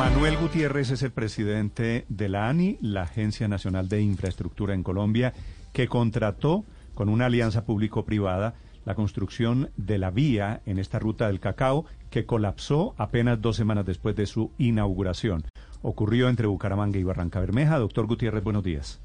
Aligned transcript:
Manuel 0.00 0.38
Gutiérrez 0.38 0.90
es 0.92 1.02
el 1.02 1.10
presidente 1.10 2.06
de 2.08 2.30
la 2.30 2.48
ANI, 2.48 2.78
la 2.80 3.02
Agencia 3.02 3.48
Nacional 3.48 3.90
de 3.90 4.00
Infraestructura 4.00 4.72
en 4.72 4.82
Colombia, 4.82 5.34
que 5.74 5.88
contrató 5.88 6.64
con 6.94 7.10
una 7.10 7.26
alianza 7.26 7.66
público-privada 7.66 8.54
la 8.86 8.94
construcción 8.94 9.68
de 9.76 9.98
la 9.98 10.10
vía 10.10 10.62
en 10.64 10.78
esta 10.78 10.98
ruta 10.98 11.26
del 11.26 11.38
cacao 11.38 11.84
que 12.10 12.24
colapsó 12.24 12.94
apenas 12.96 13.42
dos 13.42 13.56
semanas 13.56 13.84
después 13.84 14.16
de 14.16 14.24
su 14.24 14.52
inauguración. 14.56 15.44
Ocurrió 15.82 16.30
entre 16.30 16.46
Bucaramanga 16.46 16.98
y 16.98 17.04
Barranca 17.04 17.38
Bermeja. 17.38 17.78
Doctor 17.78 18.06
Gutiérrez, 18.06 18.42
buenos 18.42 18.64
días. 18.64 19.02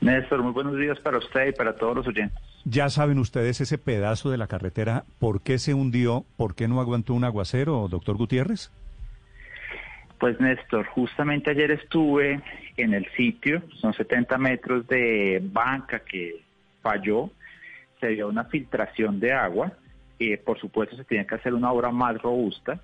Néstor, 0.00 0.44
muy 0.44 0.52
buenos 0.52 0.78
días 0.78 1.00
para 1.00 1.18
usted 1.18 1.48
y 1.48 1.52
para 1.52 1.74
todos 1.74 1.96
los 1.96 2.06
oyentes. 2.06 2.38
Ya 2.64 2.88
saben 2.88 3.18
ustedes 3.18 3.60
ese 3.60 3.78
pedazo 3.78 4.30
de 4.30 4.38
la 4.38 4.46
carretera, 4.46 5.06
¿por 5.18 5.40
qué 5.40 5.58
se 5.58 5.74
hundió? 5.74 6.24
¿Por 6.36 6.54
qué 6.54 6.68
no 6.68 6.80
aguantó 6.80 7.14
un 7.14 7.24
aguacero, 7.24 7.88
doctor 7.90 8.16
Gutiérrez? 8.16 8.70
Pues 10.22 10.38
Néstor, 10.38 10.86
justamente 10.86 11.50
ayer 11.50 11.72
estuve 11.72 12.40
en 12.76 12.94
el 12.94 13.10
sitio, 13.16 13.60
son 13.80 13.92
70 13.92 14.38
metros 14.38 14.86
de 14.86 15.42
banca 15.42 15.98
que 15.98 16.44
falló, 16.80 17.32
se 17.98 18.10
dio 18.10 18.28
una 18.28 18.44
filtración 18.44 19.18
de 19.18 19.32
agua, 19.32 19.72
por 20.44 20.60
supuesto 20.60 20.94
se 20.94 21.02
tiene 21.02 21.26
que 21.26 21.34
hacer 21.34 21.52
una 21.54 21.72
obra 21.72 21.90
más 21.90 22.22
robusta, 22.22 22.80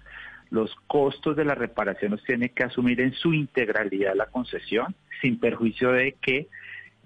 los 0.50 0.74
costos 0.88 1.36
de 1.36 1.44
la 1.44 1.54
reparación 1.54 2.10
los 2.10 2.24
tiene 2.24 2.48
que 2.48 2.64
asumir 2.64 3.00
en 3.00 3.12
su 3.12 3.32
integralidad 3.32 4.16
la 4.16 4.26
concesión, 4.26 4.96
sin 5.20 5.38
perjuicio 5.38 5.92
de 5.92 6.16
que 6.20 6.48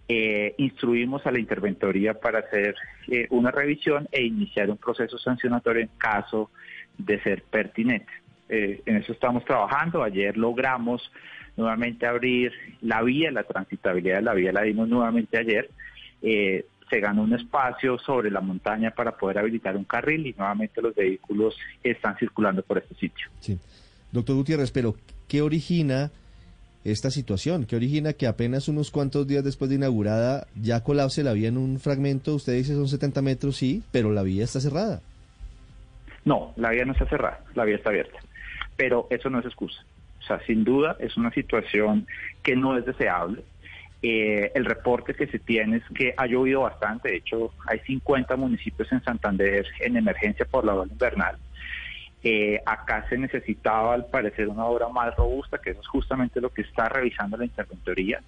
eh, 0.08 0.54
instruimos 0.56 1.26
a 1.26 1.30
la 1.30 1.40
interventoría 1.40 2.14
para 2.14 2.38
hacer 2.38 2.74
eh, 3.08 3.26
una 3.28 3.50
revisión 3.50 4.08
e 4.10 4.22
iniciar 4.22 4.70
un 4.70 4.78
proceso 4.78 5.18
sancionatorio 5.18 5.82
en 5.82 5.90
caso 5.98 6.50
de 6.96 7.20
ser 7.20 7.42
pertinente. 7.42 8.21
Eh, 8.54 8.82
en 8.84 8.96
eso 8.96 9.12
estamos 9.12 9.44
trabajando. 9.46 10.02
Ayer 10.02 10.36
logramos 10.36 11.10
nuevamente 11.56 12.06
abrir 12.06 12.52
la 12.82 13.02
vía, 13.02 13.30
la 13.30 13.44
transitabilidad 13.44 14.16
de 14.16 14.22
la 14.22 14.34
vía 14.34 14.52
la 14.52 14.62
dimos 14.62 14.88
nuevamente 14.88 15.38
ayer. 15.38 15.70
se 16.20 17.00
ganó 17.00 17.22
un 17.22 17.32
espacio 17.32 17.98
sobre 17.98 18.30
la 18.30 18.42
montaña 18.42 18.90
para 18.90 19.16
poder 19.16 19.38
habilitar 19.38 19.74
un 19.76 19.84
carril 19.84 20.26
y 20.26 20.34
nuevamente 20.34 20.82
los 20.82 20.94
vehículos 20.94 21.56
están 21.82 22.18
circulando 22.18 22.62
por 22.62 22.76
este 22.76 22.94
sitio. 22.96 23.28
Sí. 23.40 23.58
Doctor 24.10 24.36
Gutiérrez, 24.36 24.70
pero 24.70 24.94
¿qué 25.26 25.40
origina 25.40 26.10
esta 26.84 27.10
situación? 27.10 27.64
¿Qué 27.64 27.76
origina 27.76 28.12
que 28.12 28.26
apenas 28.26 28.68
unos 28.68 28.90
cuantos 28.90 29.26
días 29.26 29.42
después 29.42 29.70
de 29.70 29.76
inaugurada 29.76 30.46
ya 30.54 30.84
colapse 30.84 31.22
la 31.22 31.32
vía 31.32 31.48
en 31.48 31.56
un 31.56 31.80
fragmento? 31.80 32.34
Usted 32.34 32.52
dice 32.54 32.74
son 32.74 32.88
70 32.88 33.22
metros, 33.22 33.56
sí, 33.56 33.82
pero 33.90 34.12
la 34.12 34.22
vía 34.22 34.44
está 34.44 34.60
cerrada. 34.60 35.00
No, 36.26 36.52
la 36.56 36.70
vía 36.70 36.84
no 36.84 36.92
está 36.92 37.06
cerrada, 37.06 37.40
la 37.54 37.64
vía 37.64 37.76
está 37.76 37.88
abierta. 37.88 38.18
Pero 38.82 39.06
eso 39.10 39.30
no 39.30 39.38
es 39.38 39.46
excusa. 39.46 39.80
O 40.18 40.26
sea, 40.26 40.40
sin 40.40 40.64
duda 40.64 40.96
es 40.98 41.16
una 41.16 41.30
situación 41.30 42.08
que 42.42 42.56
no 42.56 42.76
es 42.76 42.84
deseable. 42.84 43.44
Eh, 44.02 44.50
el 44.56 44.64
reporte 44.64 45.14
que 45.14 45.28
se 45.28 45.38
tiene 45.38 45.76
es 45.76 45.84
que 45.94 46.12
ha 46.16 46.26
llovido 46.26 46.62
bastante. 46.62 47.10
De 47.10 47.16
hecho, 47.18 47.54
hay 47.68 47.78
50 47.78 48.34
municipios 48.34 48.90
en 48.90 49.00
Santander 49.04 49.64
en 49.78 49.96
emergencia 49.96 50.44
por 50.46 50.64
la 50.64 50.74
ola 50.74 50.90
invernal. 50.90 51.36
Eh, 52.24 52.60
acá 52.66 53.06
se 53.08 53.16
necesitaba, 53.16 53.94
al 53.94 54.06
parecer, 54.06 54.48
una 54.48 54.64
obra 54.64 54.88
más 54.88 55.14
robusta, 55.14 55.58
que 55.58 55.70
eso 55.70 55.80
es 55.80 55.86
justamente 55.86 56.40
lo 56.40 56.50
que 56.50 56.62
está 56.62 56.88
revisando 56.88 57.36
la 57.36 57.44
interventoría 57.44 58.20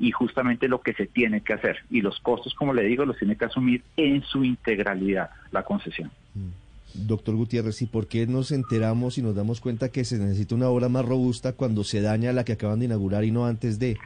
y 0.00 0.10
justamente 0.10 0.66
lo 0.66 0.80
que 0.80 0.94
se 0.94 1.06
tiene 1.06 1.42
que 1.42 1.52
hacer. 1.52 1.78
Y 1.90 2.00
los 2.00 2.18
costos, 2.18 2.54
como 2.54 2.74
le 2.74 2.82
digo, 2.82 3.04
los 3.04 3.18
tiene 3.18 3.36
que 3.36 3.44
asumir 3.44 3.84
en 3.96 4.24
su 4.24 4.42
integralidad 4.42 5.30
la 5.52 5.62
concesión. 5.62 6.10
Mm. 6.34 6.61
Doctor 6.94 7.34
Gutiérrez, 7.34 7.80
¿y 7.82 7.86
por 7.86 8.08
qué 8.08 8.26
nos 8.26 8.52
enteramos 8.52 9.18
y 9.18 9.22
nos 9.22 9.34
damos 9.34 9.60
cuenta 9.60 9.90
que 9.90 10.04
se 10.04 10.18
necesita 10.18 10.54
una 10.54 10.68
obra 10.68 10.88
más 10.88 11.04
robusta 11.04 11.52
cuando 11.52 11.84
se 11.84 12.00
daña 12.00 12.32
la 12.32 12.44
que 12.44 12.52
acaban 12.52 12.78
de 12.78 12.86
inaugurar 12.86 13.24
y 13.24 13.30
no 13.30 13.46
antes 13.46 13.78
de? 13.78 13.96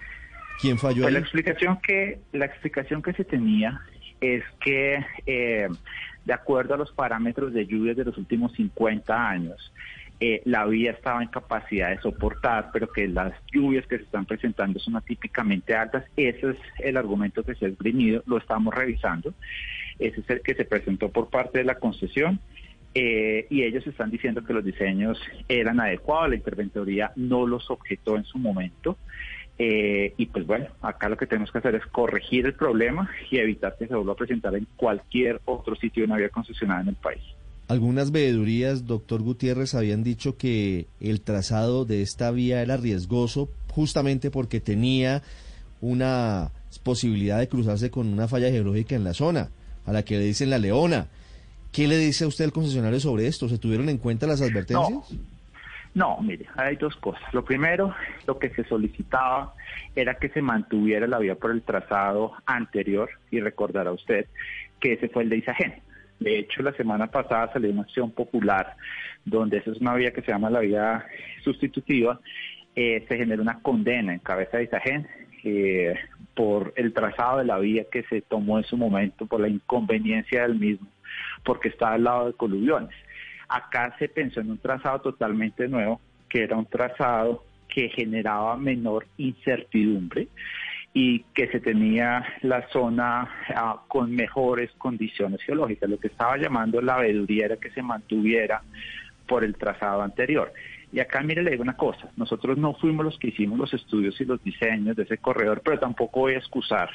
¿Quién 0.61 0.78
falló 0.78 1.03
pues? 1.03 1.12
La 1.12 1.20
explicación 1.20 1.78
que 1.87 2.20
la 2.33 2.47
explicación 2.47 3.03
que 3.03 3.12
se 3.12 3.25
tenía 3.25 3.81
es 4.21 4.43
que 4.60 5.05
eh, 5.27 5.69
de 6.25 6.33
acuerdo 6.33 6.75
a 6.75 6.77
los 6.77 6.93
parámetros 6.93 7.53
de 7.53 7.66
lluvias 7.66 7.97
de 7.97 8.05
los 8.05 8.19
últimos 8.19 8.53
50 8.55 9.28
años, 9.28 9.72
eh, 10.19 10.41
la 10.47 10.65
vía 10.65 10.93
estaba 10.93 11.22
en 11.22 11.28
capacidad 11.28 11.91
de 11.91 12.00
soportar, 12.00 12.71
pero 12.72 12.91
que 12.91 13.06
las 13.06 13.34
lluvias 13.53 13.87
que 13.87 13.99
se 13.99 14.05
están 14.05 14.25
presentando 14.25 14.78
son 14.78 14.97
atípicamente 14.97 15.75
altas. 15.75 16.05
Ese 16.16 16.50
es 16.50 16.56
el 16.78 16.97
argumento 16.97 17.43
que 17.43 17.55
se 17.55 17.66
ha 17.66 17.69
esgrimido, 17.69 18.22
lo 18.27 18.39
estamos 18.39 18.75
revisando. 18.75 19.34
Ese 19.99 20.21
es 20.21 20.31
el 20.31 20.41
que 20.41 20.55
se 20.55 20.65
presentó 20.65 21.10
por 21.10 21.28
parte 21.28 21.59
de 21.59 21.65
la 21.65 21.75
concesión. 21.75 22.41
Eh, 22.99 23.47
y 23.51 23.62
ellos 23.62 23.87
están 23.87 24.11
diciendo 24.11 24.43
que 24.43 24.55
los 24.55 24.65
diseños 24.65 25.21
eran 25.49 25.81
adecuados, 25.81 26.31
la 26.31 26.37
interventoría 26.37 27.12
no 27.15 27.47
los 27.47 27.71
objetó 27.71 28.17
en 28.17 28.25
su 28.25 28.39
momento. 28.39 28.97
Eh, 29.59 30.15
y 30.17 30.25
pues 30.25 30.47
bueno, 30.47 30.69
acá 30.81 31.11
lo 31.11 31.19
que 31.19 31.27
tenemos 31.27 31.53
que 31.53 31.59
hacer 31.59 31.75
es 31.75 31.84
corregir 31.89 32.47
el 32.47 32.55
problema 32.55 33.11
y 33.31 33.37
evitar 33.37 33.77
que 33.79 33.87
se 33.87 33.95
vuelva 33.95 34.15
a 34.15 34.17
presentar 34.17 34.55
en 34.55 34.67
cualquier 34.77 35.43
otro 35.45 35.77
sitio 35.77 36.05
de 36.05 36.07
una 36.07 36.17
vía 36.17 36.31
concesionada 36.31 36.81
en 36.81 36.89
el 36.89 36.95
país. 36.95 37.21
Algunas 37.69 38.12
veedurías, 38.12 38.87
doctor 38.87 39.21
Gutiérrez, 39.21 39.75
habían 39.75 40.03
dicho 40.03 40.39
que 40.39 40.87
el 40.99 41.21
trazado 41.21 41.84
de 41.84 42.01
esta 42.01 42.31
vía 42.31 42.63
era 42.63 42.78
riesgoso 42.78 43.51
justamente 43.73 44.31
porque 44.31 44.59
tenía 44.61 45.23
una 45.83 46.51
posibilidad 46.83 47.41
de 47.41 47.49
cruzarse 47.49 47.91
con 47.91 48.07
una 48.07 48.27
falla 48.27 48.51
geológica 48.51 48.97
en 48.97 49.05
la 49.05 49.13
zona, 49.13 49.51
a 49.84 49.93
la 49.93 50.03
que 50.03 50.17
le 50.17 50.25
dicen 50.25 50.49
la 50.49 50.59
leona. 50.59 51.09
¿Qué 51.72 51.87
le 51.87 51.99
dice 51.99 52.25
a 52.25 52.28
usted 52.28 52.44
al 52.47 52.53
concesionario 52.53 53.00
sobre 53.00 53.27
esto? 53.27 53.49
¿Se 53.49 53.59
tuvieron 53.59 53.88
en 53.88 53.99
cuenta 53.99 54.27
las 54.27 54.41
advertencias? 54.41 55.15
No, 55.94 56.19
mire, 56.21 56.47
hay 56.56 56.77
dos 56.77 56.94
cosas. 56.97 57.22
Lo 57.32 57.44
primero, 57.44 57.94
lo 58.27 58.38
que 58.38 58.50
se 58.50 58.65
solicitaba 58.65 59.54
era 59.94 60.15
que 60.15 60.28
se 60.28 60.43
mantuviera 60.43 61.06
la 61.06 61.19
vía 61.19 61.37
por 61.37 61.50
el 61.50 61.62
trazado 61.62 62.32
anterior, 62.44 63.09
y 63.31 63.41
recordará 63.41 63.93
usted 63.93 64.27
que 64.78 64.93
ese 64.93 65.09
fue 65.09 65.22
el 65.22 65.31
de 65.31 65.38
Isagen. 65.38 65.75
De 66.21 66.38
hecho, 66.38 66.62
la 66.62 66.72
semana 66.72 67.06
pasada 67.06 67.53
salió 67.53 67.71
una 67.71 67.83
acción 67.83 68.10
popular 68.10 68.77
donde 69.25 69.59
esa 69.59 69.71
es 69.71 69.78
una 69.78 69.94
vía 69.94 70.12
que 70.12 70.22
se 70.22 70.33
llama 70.33 70.50
la 70.50 70.60
vía 70.60 71.06
sustitutiva. 71.43 72.21
Eh, 72.75 73.04
se 73.09 73.16
generó 73.16 73.43
una 73.43 73.60
condena 73.60 74.12
en 74.12 74.21
cabeza 74.21 74.59
de 74.59 74.65
Isagen 74.65 75.06
eh, 75.44 75.94
por 76.34 76.75
el 76.77 76.93
trazado 76.93 77.38
de 77.38 77.44
la 77.44 77.59
vía 77.59 77.87
que 77.91 78.03
se 78.04 78.21
tomó 78.21 78.59
en 78.59 78.65
su 78.65 78.77
momento, 78.77 79.27
por 79.27 79.41
la 79.41 79.48
inconveniencia 79.48 80.43
del 80.43 80.56
mismo, 80.56 80.87
porque 81.44 81.69
estaba 81.69 81.94
al 81.94 82.04
lado 82.04 82.27
de 82.27 82.32
coluviones. 82.34 82.94
Acá 83.49 83.94
se 83.99 84.09
pensó 84.09 84.41
en 84.41 84.50
un 84.50 84.59
trazado 84.59 85.00
totalmente 85.00 85.69
nuevo, 85.69 86.00
que 86.28 86.43
era 86.43 86.56
un 86.56 86.66
trazado 86.66 87.44
que 87.69 87.88
generaba 87.88 88.56
menor 88.56 89.06
incertidumbre 89.16 90.28
y 90.93 91.21
que 91.34 91.49
se 91.49 91.60
tenía 91.60 92.25
la 92.41 92.66
zona 92.71 93.28
ah, 93.54 93.82
con 93.87 94.15
mejores 94.15 94.71
condiciones 94.78 95.43
geológicas. 95.43 95.91
Lo 95.91 95.99
que 95.99 96.09
estaba 96.09 96.38
llamando 96.38 96.81
la 96.81 96.97
veeduría 96.97 97.44
era 97.44 97.56
que 97.59 97.71
se 97.71 97.83
mantuviera 97.83 98.62
por 99.28 99.44
el 99.44 99.56
trazado 99.56 100.03
anterior. 100.03 100.53
Y 100.93 101.00
acá, 101.00 101.21
mire, 101.21 101.43
le 101.43 101.50
digo 101.50 101.62
una 101.62 101.77
cosa, 101.77 102.09
nosotros 102.16 102.56
no 102.56 102.72
fuimos 102.75 103.04
los 103.04 103.19
que 103.19 103.28
hicimos 103.28 103.59
los 103.59 103.75
estudios 103.75 104.19
y 104.21 104.25
los 104.25 104.43
diseños 104.43 104.97
de 104.97 105.03
ese 105.03 105.19
corredor, 105.19 105.60
pero 105.62 105.78
tampoco 105.78 106.21
voy 106.21 106.34
a 106.34 106.38
excusar 106.38 106.88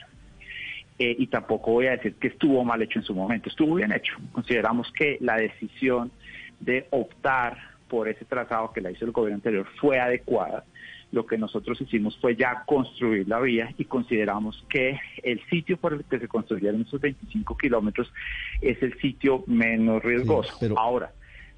eh, 1.03 1.15
y 1.17 1.25
tampoco 1.25 1.71
voy 1.71 1.87
a 1.87 1.91
decir 1.91 2.13
que 2.13 2.27
estuvo 2.27 2.63
mal 2.63 2.79
hecho 2.79 2.99
en 2.99 3.05
su 3.05 3.15
momento, 3.15 3.49
estuvo 3.49 3.73
bien 3.73 3.91
hecho. 3.91 4.13
Consideramos 4.33 4.91
que 4.91 5.17
la 5.19 5.35
decisión 5.35 6.11
de 6.59 6.85
optar 6.91 7.57
por 7.87 8.07
ese 8.07 8.23
trazado 8.23 8.71
que 8.71 8.81
la 8.81 8.91
hizo 8.91 9.05
el 9.05 9.11
gobierno 9.11 9.37
anterior 9.37 9.65
fue 9.79 9.99
adecuada. 9.99 10.63
Lo 11.11 11.25
que 11.25 11.39
nosotros 11.39 11.81
hicimos 11.81 12.15
fue 12.19 12.35
ya 12.35 12.63
construir 12.67 13.27
la 13.27 13.39
vía 13.39 13.73
y 13.79 13.85
consideramos 13.85 14.63
que 14.69 14.99
el 15.23 15.41
sitio 15.49 15.77
por 15.77 15.93
el 15.93 16.03
que 16.03 16.19
se 16.19 16.27
construyeron 16.27 16.81
esos 16.81 17.01
25 17.01 17.57
kilómetros 17.57 18.13
es 18.61 18.79
el 18.83 18.95
sitio 18.99 19.43
menos 19.47 20.03
riesgoso. 20.03 20.55
pero... 20.59 20.77
Ahora, 20.77 21.11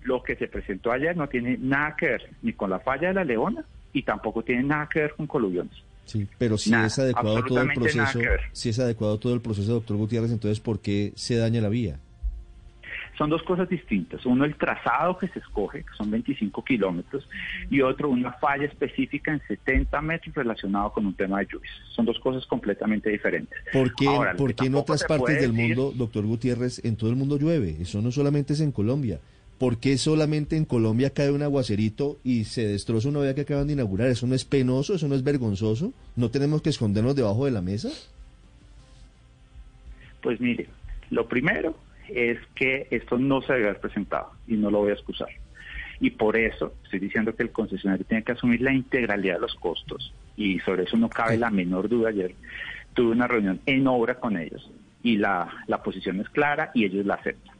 lo 0.03 0.23
que 0.23 0.37
se 0.37 0.47
presentó 0.47 0.93
ayer 0.93 1.17
no 1.17 1.27
tiene 1.27 1.57
nada 1.59 1.97
que 1.97 2.05
ver 2.07 2.29
ni 2.41 2.53
con 2.53 2.69
la 2.69 2.79
falla 2.79 3.09
de 3.09 3.13
la 3.15 3.25
Leona 3.25 3.65
y 3.91 4.03
tampoco 4.03 4.41
tiene 4.41 4.63
nada 4.63 4.87
que 4.87 5.01
ver 5.01 5.15
con 5.15 5.27
coluviones. 5.27 5.83
Sí, 6.05 6.27
pero 6.37 6.57
si 6.57 6.73
es 6.73 6.99
adecuado 6.99 7.43
todo 7.43 7.61
el 7.61 7.73
proceso, 7.73 8.19
si 8.51 8.69
es 8.69 8.79
adecuado 8.79 9.17
todo 9.19 9.33
el 9.33 9.41
proceso, 9.41 9.73
doctor 9.73 9.97
Gutiérrez, 9.97 10.31
entonces 10.31 10.59
¿por 10.59 10.79
qué 10.79 11.13
se 11.15 11.37
daña 11.37 11.61
la 11.61 11.69
vía? 11.69 11.99
Son 13.17 13.29
dos 13.29 13.43
cosas 13.43 13.69
distintas. 13.69 14.25
Uno, 14.25 14.43
el 14.43 14.55
trazado 14.55 15.17
que 15.17 15.27
se 15.27 15.39
escoge, 15.39 15.83
que 15.83 15.93
son 15.95 16.09
25 16.09 16.63
kilómetros, 16.63 17.27
y 17.69 17.81
otro, 17.81 18.09
una 18.09 18.33
falla 18.33 18.65
específica 18.65 19.31
en 19.31 19.41
70 19.47 20.01
metros 20.01 20.35
relacionado 20.35 20.91
con 20.91 21.05
un 21.05 21.13
tema 21.13 21.39
de 21.39 21.47
lluvias. 21.51 21.73
Son 21.95 22.05
dos 22.05 22.19
cosas 22.19 22.45
completamente 22.47 23.11
diferentes. 23.11 23.57
¿Por 23.71 23.93
qué, 23.93 24.65
en 24.65 24.75
otras 24.75 25.03
partes 25.03 25.39
del 25.39 25.53
mundo, 25.53 25.93
doctor 25.95 26.25
Gutiérrez, 26.25 26.83
en 26.83 26.95
todo 26.95 27.11
el 27.11 27.15
mundo 27.15 27.37
llueve? 27.37 27.77
Eso 27.79 28.01
no 28.01 28.11
solamente 28.11 28.53
es 28.53 28.61
en 28.61 28.71
Colombia. 28.71 29.19
¿Por 29.57 29.77
qué 29.77 29.97
solamente 29.97 30.57
en 30.57 30.65
Colombia 30.65 31.11
cae 31.11 31.31
un 31.31 31.41
aguacerito 31.41 32.19
y 32.23 32.43
se 32.45 32.67
destroza 32.67 33.09
una 33.09 33.21
vía 33.21 33.35
que 33.35 33.41
acaban 33.41 33.67
de 33.67 33.73
inaugurar? 33.73 34.09
¿Eso 34.09 34.27
no 34.27 34.35
es 34.35 34.45
penoso? 34.45 34.95
¿Eso 34.95 35.07
no 35.07 35.15
es 35.15 35.23
vergonzoso? 35.23 35.93
¿No 36.15 36.29
tenemos 36.29 36.61
que 36.61 36.69
escondernos 36.69 37.15
debajo 37.15 37.45
de 37.45 37.51
la 37.51 37.61
mesa? 37.61 37.89
Pues 40.21 40.39
mire, 40.41 40.67
lo 41.11 41.27
primero 41.27 41.77
es 42.09 42.39
que 42.55 42.87
esto 42.91 43.17
no 43.17 43.41
se 43.41 43.53
debe 43.53 43.65
haber 43.69 43.81
presentado 43.81 44.31
y 44.47 44.55
no 44.55 44.71
lo 44.71 44.79
voy 44.79 44.91
a 44.91 44.93
excusar. 44.93 45.29
Y 45.99 46.09
por 46.09 46.35
eso 46.35 46.73
estoy 46.83 46.99
diciendo 46.99 47.35
que 47.35 47.43
el 47.43 47.51
concesionario 47.51 48.05
tiene 48.05 48.23
que 48.23 48.33
asumir 48.33 48.61
la 48.61 48.73
integralidad 48.73 49.35
de 49.35 49.41
los 49.41 49.55
costos 49.55 50.13
y 50.35 50.59
sobre 50.59 50.83
eso 50.83 50.97
no 50.97 51.09
cabe 51.09 51.37
la 51.37 51.49
menor 51.49 51.87
duda. 51.87 52.09
Ayer 52.09 52.33
tuve 52.93 53.11
una 53.11 53.27
reunión 53.27 53.61
en 53.65 53.87
obra 53.87 54.15
con 54.15 54.37
ellos 54.37 54.69
y 55.03 55.17
la, 55.17 55.47
la 55.67 55.83
posición 55.83 56.19
es 56.19 56.29
clara 56.29 56.71
y 56.73 56.85
ellos 56.85 57.05
la 57.05 57.15
aceptan. 57.15 57.55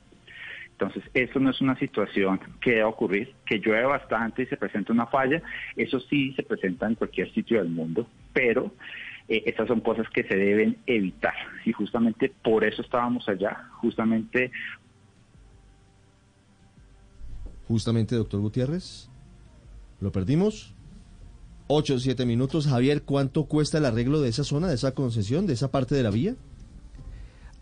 Entonces, 0.74 1.04
eso 1.14 1.40
no 1.40 1.52
es 1.52 1.62
una 1.62 1.78
situación 1.78 2.40
que 2.60 2.72
deba 2.72 2.90
ocurrir, 2.90 3.34
que 3.46 3.60
llueve 3.60 3.86
bastante 3.86 4.44
y 4.44 4.46
se 4.48 4.58
presenta 4.58 4.92
una 4.92 5.06
falla, 5.06 5.42
eso 5.76 6.00
sí 6.00 6.34
se 6.34 6.44
presenta 6.44 6.88
en 6.88 6.96
cualquier 6.96 7.32
sitio 7.32 7.60
del 7.60 7.70
mundo, 7.70 8.08
pero 8.34 8.72
eh, 9.28 9.44
estas 9.46 9.68
son 9.68 9.82
cosas 9.82 10.08
que 10.10 10.24
se 10.24 10.36
deben 10.36 10.78
evitar 10.86 11.36
y 11.64 11.72
justamente 11.72 12.34
por 12.44 12.64
eso 12.64 12.82
estábamos 12.82 13.28
allá, 13.30 13.70
justamente... 13.82 14.52
Justamente, 17.68 18.16
doctor 18.16 18.42
Gutiérrez, 18.42 19.10
¿lo 20.02 20.12
perdimos? 20.12 20.76
Ocho 21.68 21.96
o 21.96 22.00
siete 22.00 22.26
minutos. 22.26 22.68
Javier, 22.68 23.04
¿cuánto 23.04 23.46
cuesta 23.46 23.78
el 23.78 23.86
arreglo 23.86 24.20
de 24.20 24.30
esa 24.30 24.44
zona, 24.44 24.68
de 24.68 24.76
esa 24.76 24.94
concesión, 24.94 25.48
de 25.48 25.54
esa 25.54 25.72
parte 25.72 25.96
de 25.96 26.04
la 26.04 26.10
vía? 26.10 26.36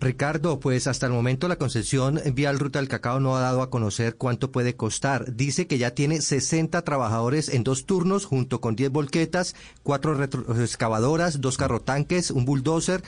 Ricardo, 0.01 0.59
pues 0.59 0.87
hasta 0.87 1.05
el 1.05 1.11
momento 1.11 1.47
la 1.47 1.57
concesión 1.57 2.19
Vial 2.33 2.57
Ruta 2.57 2.79
del 2.79 2.87
Cacao 2.87 3.19
no 3.19 3.37
ha 3.37 3.41
dado 3.41 3.61
a 3.61 3.69
conocer 3.69 4.15
cuánto 4.15 4.51
puede 4.51 4.75
costar. 4.75 5.35
Dice 5.35 5.67
que 5.67 5.77
ya 5.77 5.91
tiene 5.91 6.21
60 6.21 6.81
trabajadores 6.81 7.49
en 7.49 7.63
dos 7.63 7.85
turnos, 7.85 8.25
junto 8.25 8.61
con 8.61 8.75
10 8.75 8.89
volquetas, 8.89 9.55
cuatro 9.83 10.19
excavadoras, 10.23 11.39
dos 11.39 11.55
carrotanques, 11.55 12.31
un 12.31 12.45
bulldozer 12.45 13.03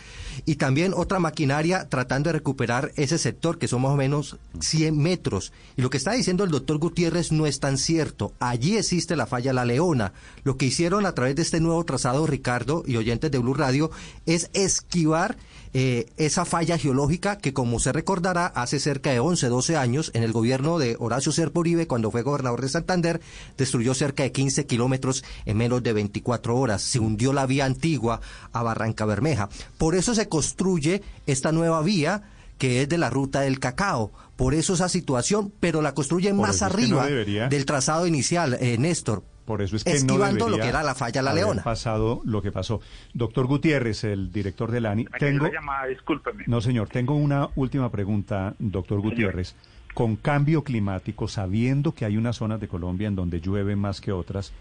y 0.45 0.57
también 0.57 0.93
otra 0.95 1.17
maquinaria 1.17 1.89
tratando 1.89 2.27
de 2.27 2.33
recuperar 2.33 2.91
ese 2.95 3.17
sector, 3.17 3.57
que 3.57 3.67
son 3.67 3.81
más 3.81 3.93
o 3.93 3.97
menos 3.97 4.37
100 4.59 4.95
metros. 4.95 5.51
Y 5.75 5.81
lo 5.81 5.89
que 5.89 5.97
está 5.97 6.11
diciendo 6.11 6.43
el 6.43 6.51
doctor 6.51 6.77
Gutiérrez 6.77 7.31
no 7.31 7.47
es 7.47 7.59
tan 7.59 7.79
cierto. 7.79 8.33
Allí 8.39 8.77
existe 8.77 9.15
la 9.15 9.25
falla 9.25 9.51
La 9.51 9.65
Leona. 9.65 10.13
Lo 10.43 10.57
que 10.57 10.67
hicieron 10.67 11.07
a 11.07 11.15
través 11.15 11.35
de 11.37 11.41
este 11.41 11.59
nuevo 11.59 11.83
trazado, 11.85 12.27
Ricardo 12.27 12.83
y 12.85 12.97
oyentes 12.97 13.31
de 13.31 13.39
Blue 13.39 13.55
Radio, 13.55 13.89
es 14.27 14.51
esquivar 14.53 15.37
eh, 15.75 16.05
esa 16.17 16.45
falla 16.45 16.77
geológica 16.83 17.37
que, 17.37 17.53
como 17.53 17.79
se 17.79 17.93
recordará, 17.93 18.45
hace 18.47 18.79
cerca 18.79 19.11
de 19.11 19.19
11, 19.19 19.47
12 19.47 19.77
años, 19.77 20.11
en 20.13 20.23
el 20.23 20.33
gobierno 20.33 20.77
de 20.77 20.97
Horacio 20.99 21.31
Serpo 21.31 21.61
Uribe, 21.61 21.87
cuando 21.87 22.11
fue 22.11 22.21
gobernador 22.21 22.61
de 22.61 22.69
Santander, 22.69 23.21
destruyó 23.57 23.93
cerca 23.93 24.23
de 24.23 24.31
15 24.31 24.65
kilómetros 24.65 25.23
en 25.45 25.57
menos 25.57 25.81
de 25.81 25.93
24 25.93 26.55
horas. 26.57 26.81
Se 26.81 26.99
hundió 26.99 27.31
la 27.31 27.45
vía 27.45 27.65
antigua 27.65 28.19
a 28.51 28.61
Barranca 28.61 29.05
Bermeja. 29.05 29.49
Por 29.77 29.95
eso 29.95 30.13
se 30.13 30.27
construye 30.27 31.01
esta 31.25 31.51
nueva 31.51 31.81
vía 31.81 32.23
que 32.57 32.83
es 32.83 32.89
de 32.89 32.97
la 32.97 33.09
ruta 33.09 33.41
del 33.41 33.59
cacao. 33.59 34.11
Por 34.35 34.53
eso 34.53 34.73
esa 34.73 34.89
situación, 34.89 35.53
pero 35.59 35.81
la 35.81 35.93
construyen 35.93 36.37
más 36.37 36.61
arriba 36.61 37.07
del 37.07 37.65
trazado 37.65 38.07
inicial, 38.07 38.57
eh, 38.59 38.77
Néstor. 38.77 39.23
Por 39.45 39.61
eso 39.61 39.75
es 39.75 39.83
que 39.83 39.91
esquivando 39.91 40.47
lo 40.49 40.57
que 40.57 40.67
era 40.67 40.83
la 40.83 40.95
falla 40.95 41.21
La 41.21 41.33
Leona. 41.33 41.63
pasado 41.63 42.21
lo 42.23 42.41
que 42.41 42.51
pasó. 42.51 42.81
Doctor 43.13 43.45
Gutiérrez, 43.45 44.03
el 44.03 44.31
director 44.31 44.71
del 44.71 44.85
ANI. 44.85 45.05
Tengo... 45.19 45.51
Llamada, 45.51 45.87
discúlpeme. 45.87 46.43
No, 46.47 46.61
señor, 46.61 46.89
tengo 46.89 47.15
una 47.15 47.49
última 47.55 47.91
pregunta, 47.91 48.55
doctor 48.59 49.01
Gutiérrez. 49.01 49.55
Con 49.93 50.15
cambio 50.15 50.63
climático, 50.63 51.27
sabiendo 51.27 51.91
que 51.91 52.05
hay 52.05 52.17
unas 52.17 52.37
zonas 52.37 52.59
de 52.59 52.67
Colombia 52.67 53.07
en 53.07 53.15
donde 53.15 53.41
llueve 53.41 53.75
más 53.75 54.01
que 54.01 54.11
otras, 54.11 54.51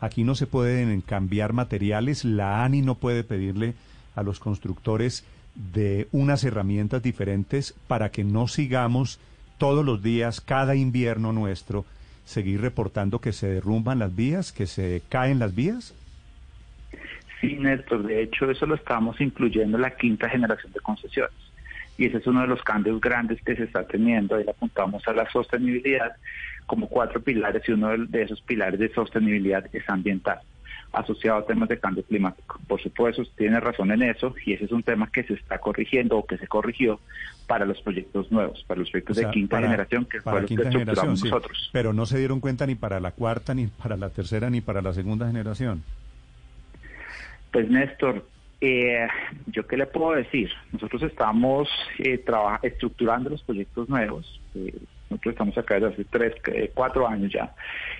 aquí 0.00 0.24
no 0.24 0.34
se 0.34 0.46
pueden 0.46 1.00
cambiar 1.02 1.52
materiales. 1.52 2.24
La 2.24 2.64
ANI 2.64 2.82
no 2.82 2.94
puede 2.94 3.24
pedirle 3.24 3.74
a 4.14 4.22
los 4.22 4.40
constructores 4.40 5.24
de 5.54 6.08
unas 6.12 6.44
herramientas 6.44 7.02
diferentes 7.02 7.74
para 7.86 8.10
que 8.10 8.24
no 8.24 8.48
sigamos 8.48 9.18
todos 9.58 9.84
los 9.84 10.02
días, 10.02 10.40
cada 10.40 10.76
invierno 10.76 11.32
nuestro, 11.32 11.84
seguir 12.28 12.60
reportando 12.60 13.20
que 13.20 13.32
se 13.32 13.48
derrumban 13.48 13.98
las 13.98 14.14
vías, 14.14 14.52
que 14.52 14.66
se 14.66 15.02
caen 15.08 15.38
las 15.38 15.54
vías? 15.54 15.94
Sí, 17.40 17.54
Néstor, 17.54 18.02
de 18.02 18.22
hecho 18.22 18.50
eso 18.50 18.66
lo 18.66 18.74
estamos 18.74 19.18
incluyendo 19.20 19.78
en 19.78 19.82
la 19.82 19.96
quinta 19.96 20.28
generación 20.28 20.72
de 20.72 20.80
concesiones. 20.80 21.32
Y 21.96 22.04
ese 22.04 22.18
es 22.18 22.26
uno 22.26 22.42
de 22.42 22.48
los 22.48 22.62
cambios 22.62 23.00
grandes 23.00 23.40
que 23.42 23.56
se 23.56 23.64
está 23.64 23.86
teniendo. 23.86 24.36
Ahí 24.36 24.44
apuntamos 24.46 25.06
a 25.08 25.12
la 25.14 25.28
sostenibilidad 25.30 26.12
como 26.66 26.86
cuatro 26.88 27.20
pilares 27.22 27.66
y 27.66 27.72
uno 27.72 27.96
de 27.96 28.22
esos 28.22 28.42
pilares 28.42 28.78
de 28.78 28.92
sostenibilidad 28.92 29.64
es 29.72 29.88
ambiental 29.88 30.40
asociado 30.92 31.38
a 31.38 31.46
temas 31.46 31.68
de 31.68 31.78
cambio 31.78 32.02
climático. 32.04 32.58
Por 32.66 32.80
supuesto, 32.80 33.22
tiene 33.36 33.60
razón 33.60 33.90
en 33.92 34.02
eso 34.02 34.34
y 34.44 34.54
ese 34.54 34.64
es 34.64 34.72
un 34.72 34.82
tema 34.82 35.10
que 35.10 35.22
se 35.24 35.34
está 35.34 35.58
corrigiendo 35.58 36.16
o 36.16 36.26
que 36.26 36.38
se 36.38 36.46
corrigió 36.46 37.00
para 37.46 37.64
los 37.64 37.80
proyectos 37.80 38.30
nuevos, 38.30 38.64
para 38.66 38.80
los 38.80 38.90
proyectos 38.90 39.16
de 39.16 39.30
quinta 39.30 39.60
generación, 39.60 40.04
que 40.04 40.20
fue 40.20 40.42
los 40.42 40.48
que 40.48 40.54
estructuramos 40.54 41.24
nosotros. 41.24 41.70
Pero 41.72 41.92
no 41.92 42.06
se 42.06 42.18
dieron 42.18 42.40
cuenta 42.40 42.66
ni 42.66 42.74
para 42.74 43.00
la 43.00 43.12
cuarta, 43.12 43.54
ni 43.54 43.66
para 43.66 43.96
la 43.96 44.10
tercera, 44.10 44.50
ni 44.50 44.60
para 44.60 44.82
la 44.82 44.92
segunda 44.92 45.26
generación. 45.26 45.82
Pues 47.50 47.70
Néstor, 47.70 48.26
eh, 48.60 49.06
yo 49.46 49.66
qué 49.66 49.76
le 49.76 49.86
puedo 49.86 50.12
decir. 50.12 50.50
Nosotros 50.72 51.02
estamos 51.02 51.68
eh, 51.98 52.22
estructurando 52.62 53.30
los 53.30 53.42
proyectos 53.42 53.88
nuevos. 53.88 54.40
Eh, 54.54 54.74
nosotros 55.10 55.32
estamos 55.32 55.58
acá 55.58 55.74
desde 55.74 55.86
hace 55.88 56.04
tres, 56.04 56.34
eh, 56.52 56.70
cuatro 56.74 57.08
años 57.08 57.32
ya, 57.32 57.54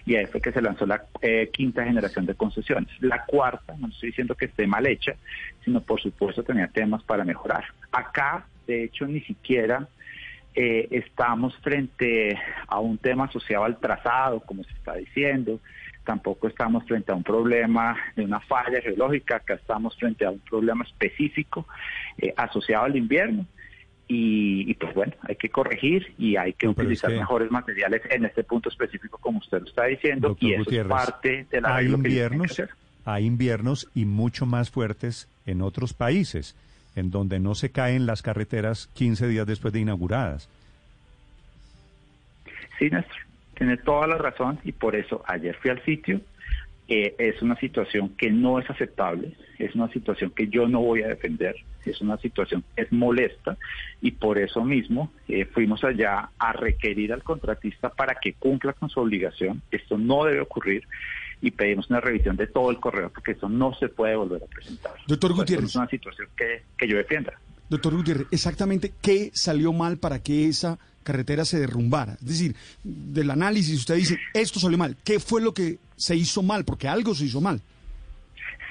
y 0.04 0.16
ahí 0.16 0.26
fue 0.26 0.40
que 0.40 0.52
se 0.52 0.60
lanzó 0.60 0.84
la 0.84 1.02
eh, 1.20 1.50
quinta 1.52 1.84
generación 1.84 2.26
de 2.26 2.34
concesiones. 2.34 2.88
La 3.00 3.24
cuarta, 3.24 3.74
no 3.78 3.88
estoy 3.88 4.10
diciendo 4.10 4.34
que 4.34 4.46
esté 4.46 4.66
mal 4.66 4.86
hecha, 4.86 5.14
sino 5.64 5.80
por 5.80 6.00
supuesto 6.00 6.42
tenía 6.42 6.68
temas 6.68 7.02
para 7.02 7.24
mejorar. 7.24 7.64
Acá, 7.92 8.46
de 8.66 8.84
hecho, 8.84 9.06
ni 9.06 9.20
siquiera 9.20 9.88
eh, 10.54 10.88
estamos 10.90 11.56
frente 11.58 12.38
a 12.66 12.78
un 12.80 12.98
tema 12.98 13.24
asociado 13.24 13.64
al 13.64 13.78
trazado, 13.78 14.40
como 14.40 14.64
se 14.64 14.72
está 14.72 14.94
diciendo, 14.94 15.60
tampoco 16.04 16.48
estamos 16.48 16.84
frente 16.84 17.12
a 17.12 17.14
un 17.14 17.22
problema 17.22 17.96
de 18.16 18.24
una 18.24 18.40
falla 18.40 18.80
geológica, 18.80 19.36
acá 19.36 19.54
estamos 19.54 19.96
frente 19.96 20.24
a 20.24 20.30
un 20.30 20.40
problema 20.40 20.84
específico 20.84 21.66
asociado 22.36 22.84
al 22.86 22.96
invierno 22.96 23.44
y, 24.10 24.72
pues 24.74 24.94
bueno, 24.94 25.12
hay 25.28 25.36
que 25.36 25.50
corregir 25.50 26.14
y 26.16 26.36
hay 26.36 26.54
que 26.54 26.66
utilizar 26.66 27.10
mejores 27.10 27.50
materiales 27.50 28.02
en 28.10 28.24
este 28.24 28.42
punto 28.42 28.70
específico, 28.70 29.18
como 29.18 29.38
usted 29.38 29.60
lo 29.60 29.66
está 29.66 29.84
diciendo, 29.84 30.34
y 30.40 30.54
eso 30.54 30.70
es 30.70 30.86
parte 30.86 31.46
de 31.50 31.60
la 31.60 31.76
hay 31.76 31.86
inviernos, 31.86 32.62
hay 33.04 33.26
inviernos 33.26 33.88
y 33.94 34.06
mucho 34.06 34.46
más 34.46 34.70
fuertes 34.70 35.28
en 35.44 35.60
otros 35.60 35.92
países, 35.92 36.56
en 36.96 37.10
donde 37.10 37.38
no 37.38 37.54
se 37.54 37.70
caen 37.70 38.06
las 38.06 38.22
carreteras 38.22 38.88
15 38.94 39.28
días 39.28 39.46
después 39.46 39.74
de 39.74 39.80
inauguradas. 39.80 40.48
Sí, 42.78 42.88
Néstor, 42.90 43.16
tiene 43.56 43.76
toda 43.76 44.06
la 44.06 44.16
razón 44.16 44.58
y 44.64 44.72
por 44.72 44.96
eso 44.96 45.22
ayer 45.26 45.54
fui 45.60 45.70
al 45.70 45.84
sitio 45.84 46.20
eh, 46.88 47.14
es 47.18 47.42
una 47.42 47.54
situación 47.56 48.10
que 48.16 48.30
no 48.30 48.58
es 48.58 48.68
aceptable, 48.70 49.32
es 49.58 49.74
una 49.74 49.92
situación 49.92 50.30
que 50.30 50.48
yo 50.48 50.66
no 50.66 50.80
voy 50.80 51.02
a 51.02 51.08
defender, 51.08 51.54
es 51.84 52.00
una 52.00 52.16
situación 52.16 52.64
que 52.74 52.82
es 52.82 52.92
molesta 52.92 53.58
y 54.00 54.12
por 54.12 54.38
eso 54.38 54.64
mismo 54.64 55.12
eh, 55.28 55.44
fuimos 55.44 55.84
allá 55.84 56.30
a 56.38 56.52
requerir 56.52 57.12
al 57.12 57.22
contratista 57.22 57.90
para 57.90 58.14
que 58.14 58.32
cumpla 58.32 58.72
con 58.72 58.88
su 58.88 59.00
obligación. 59.00 59.60
Esto 59.70 59.98
no 59.98 60.24
debe 60.24 60.40
ocurrir 60.40 60.84
y 61.40 61.50
pedimos 61.50 61.90
una 61.90 62.00
revisión 62.00 62.36
de 62.36 62.46
todo 62.46 62.70
el 62.70 62.78
correo 62.78 63.10
porque 63.10 63.32
esto 63.32 63.48
no 63.48 63.74
se 63.74 63.88
puede 63.88 64.16
volver 64.16 64.42
a 64.42 64.46
presentar. 64.46 64.94
Doctor 65.06 65.34
Gutiérrez. 65.34 65.66
Es 65.66 65.76
una 65.76 65.88
situación 65.88 66.28
que, 66.36 66.62
que 66.76 66.88
yo 66.88 66.96
defienda. 66.96 67.34
Doctor 67.68 67.94
Gutiérrez, 67.96 68.26
exactamente 68.30 68.92
qué 69.02 69.30
salió 69.34 69.72
mal 69.72 69.98
para 69.98 70.22
que 70.22 70.46
esa 70.46 70.78
carretera 71.02 71.44
se 71.44 71.58
derrumbara. 71.58 72.14
Es 72.14 72.26
decir, 72.26 72.54
del 72.84 73.30
análisis 73.30 73.78
usted 73.78 73.96
dice, 73.96 74.18
esto 74.34 74.60
salió 74.60 74.78
mal. 74.78 74.96
¿Qué 75.04 75.20
fue 75.20 75.40
lo 75.40 75.52
que 75.52 75.78
se 75.96 76.16
hizo 76.16 76.42
mal? 76.42 76.64
Porque 76.64 76.88
algo 76.88 77.14
se 77.14 77.24
hizo 77.24 77.40
mal. 77.40 77.60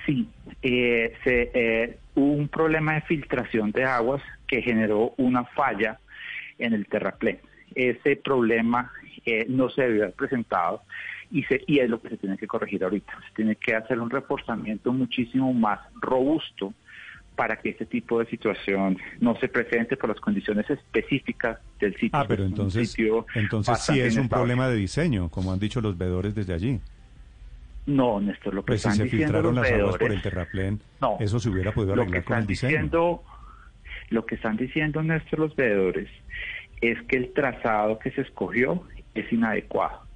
Sí, 0.06 0.28
eh, 0.62 1.14
se, 1.24 1.52
eh, 1.54 1.98
hubo 2.16 2.32
un 2.32 2.48
problema 2.48 2.94
de 2.94 3.02
filtración 3.02 3.72
de 3.72 3.84
aguas 3.84 4.22
que 4.48 4.62
generó 4.62 5.14
una 5.18 5.46
falla 5.46 6.00
en 6.58 6.74
el 6.74 6.88
terraplén. 6.88 7.40
Ese 7.76 8.16
problema 8.16 8.92
eh, 9.26 9.46
no 9.50 9.70
se 9.70 9.82
debió 9.84 10.04
haber 10.04 10.16
presentado 10.16 10.82
y, 11.30 11.44
se, 11.44 11.62
y 11.68 11.80
es 11.80 11.90
lo 11.90 12.02
que 12.02 12.10
se 12.10 12.18
tiene 12.18 12.38
que 12.38 12.48
corregir 12.48 12.84
ahorita. 12.84 13.14
Se 13.28 13.36
tiene 13.36 13.56
que 13.56 13.76
hacer 13.76 14.00
un 14.00 14.10
reforzamiento 14.10 14.94
muchísimo 14.94 15.54
más 15.54 15.80
robusto 16.00 16.74
para 17.38 17.56
que 17.56 17.70
este 17.70 17.86
tipo 17.86 18.20
de 18.20 18.26
situación 18.26 18.98
no 19.20 19.36
se 19.36 19.48
presente 19.48 19.96
por 19.96 20.10
las 20.10 20.20
condiciones 20.20 20.68
específicas 20.70 21.60
del 21.80 21.94
sitio. 21.94 22.10
Ah, 22.14 22.26
pero 22.28 22.44
entonces, 22.44 22.98
entonces 23.36 23.80
sí 23.80 24.02
es 24.02 24.18
un 24.18 24.28
problema 24.28 24.68
de 24.68 24.76
diseño, 24.76 25.30
como 25.30 25.54
han 25.54 25.60
dicho 25.60 25.80
los 25.80 25.96
veedores 25.96 26.34
desde 26.34 26.56
allí. 26.56 26.82
No, 27.86 28.20
Néstor, 28.20 28.56
lo 28.56 28.64
que 28.64 28.72
pues 28.72 28.80
están 28.80 28.94
si 28.94 29.04
se 29.04 29.08
filtraron 29.08 29.54
las 29.54 29.72
aguas 29.72 29.98
por 29.98 30.12
el 30.12 30.22
terraplén, 30.22 30.82
eso 31.20 31.40
se 31.40 31.50
hubiera 31.50 31.72
podido 31.72 31.94
arreglar 31.94 32.24
con 32.24 32.40
el 32.40 32.48
diseño. 32.48 32.72
Diciendo, 32.72 33.24
lo 34.10 34.26
que 34.26 34.36
están 34.36 34.58
diciendo, 34.58 35.04
Néstor, 35.04 35.40
los 35.40 35.56
veedores, 35.56 36.10
es 36.82 37.00
que 37.04 37.18
el 37.18 37.34
trazado 37.34 38.00
que 38.00 38.10
se 38.12 38.22
escogió 38.22 38.82
es 39.14 39.32
inadecuado 39.32 40.07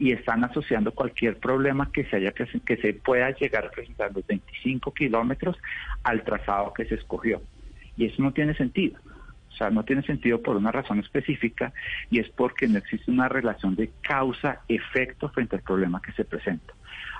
y 0.00 0.12
están 0.12 0.42
asociando 0.42 0.92
cualquier 0.92 1.36
problema 1.36 1.92
que 1.92 2.04
se 2.06 2.16
haya 2.16 2.32
que 2.32 2.76
se 2.78 2.94
pueda 2.94 3.30
llegar 3.32 3.66
a 3.66 3.70
presentar 3.70 4.10
los 4.12 4.26
25 4.26 4.92
kilómetros 4.94 5.56
al 6.02 6.24
trazado 6.24 6.72
que 6.72 6.86
se 6.86 6.94
escogió 6.96 7.40
y 7.96 8.06
eso 8.06 8.22
no 8.22 8.32
tiene 8.32 8.54
sentido 8.54 8.98
O 9.50 9.52
sea, 9.52 9.68
no 9.68 9.84
tiene 9.84 10.02
sentido 10.02 10.40
por 10.40 10.56
una 10.56 10.72
razón 10.72 11.00
específica 11.00 11.72
y 12.10 12.18
es 12.18 12.30
porque 12.30 12.66
no 12.66 12.78
existe 12.78 13.10
una 13.10 13.28
relación 13.28 13.76
de 13.76 13.90
causa-efecto 14.00 15.28
frente 15.28 15.56
al 15.56 15.62
problema 15.62 16.00
que 16.00 16.12
se 16.12 16.24
presenta. 16.24 16.72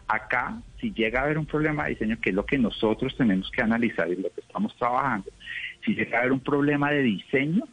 Acá, 0.09 0.61
si 0.81 0.91
llega 0.93 1.21
a 1.21 1.25
haber 1.25 1.37
un 1.39 1.45
problema 1.45 1.85
de 1.85 1.91
diseño, 1.91 2.19
que 2.21 2.31
es 2.31 2.35
lo 2.35 2.47
que 2.47 2.57
nosotros 2.57 3.15
tenemos 3.17 3.51
que 3.51 3.63
analizar 3.63 4.09
y 4.09 4.17
lo 4.17 4.31
que 4.33 4.41
estamos 4.41 4.75
trabajando, 4.77 5.31
si 5.85 5.95
llega 5.95 6.17
a 6.17 6.21
haber 6.23 6.33
un 6.33 6.41
problema 6.41 6.91
de 6.91 7.03
diseño, 7.03 7.65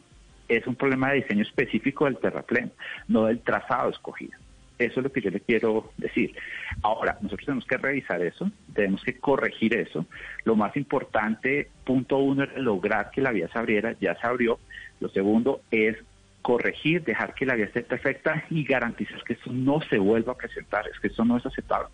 es 0.48 0.66
un 0.66 0.74
problema 0.74 1.10
de 1.10 1.22
diseño 1.22 1.42
específico 1.42 2.04
del 2.04 2.18
terraplén, 2.18 2.70
no 3.08 3.24
del 3.24 3.40
trazado 3.40 3.90
escogido. 3.90 4.38
Eso 4.78 5.00
es 5.00 5.04
lo 5.04 5.12
que 5.12 5.20
yo 5.20 5.30
le 5.30 5.40
quiero 5.40 5.92
decir. 5.96 6.34
Ahora, 6.82 7.18
nosotros 7.20 7.46
tenemos 7.46 7.66
que 7.66 7.76
revisar 7.76 8.22
eso, 8.22 8.50
tenemos 8.74 9.02
que 9.02 9.18
corregir 9.18 9.74
eso. 9.74 10.06
Lo 10.44 10.54
más 10.54 10.76
importante, 10.76 11.68
punto 11.84 12.18
uno, 12.18 12.44
es 12.44 12.56
lograr 12.56 13.10
que 13.10 13.20
la 13.20 13.32
vía 13.32 13.48
se 13.48 13.58
abriera, 13.58 13.96
ya 14.00 14.14
se 14.14 14.26
abrió. 14.26 14.58
Lo 15.00 15.08
segundo 15.08 15.62
es 15.70 15.96
corregir, 16.42 17.02
dejar 17.04 17.34
que 17.34 17.44
la 17.44 17.56
vía 17.56 17.66
esté 17.66 17.82
perfecta 17.82 18.44
y 18.50 18.64
garantizar 18.64 19.22
que 19.24 19.34
eso 19.34 19.52
no 19.52 19.80
se 19.82 19.98
vuelva 19.98 20.32
a 20.32 20.36
presentar, 20.36 20.86
es 20.88 20.98
que 21.00 21.08
eso 21.08 21.24
no 21.24 21.36
es 21.36 21.44
aceptable. 21.44 21.88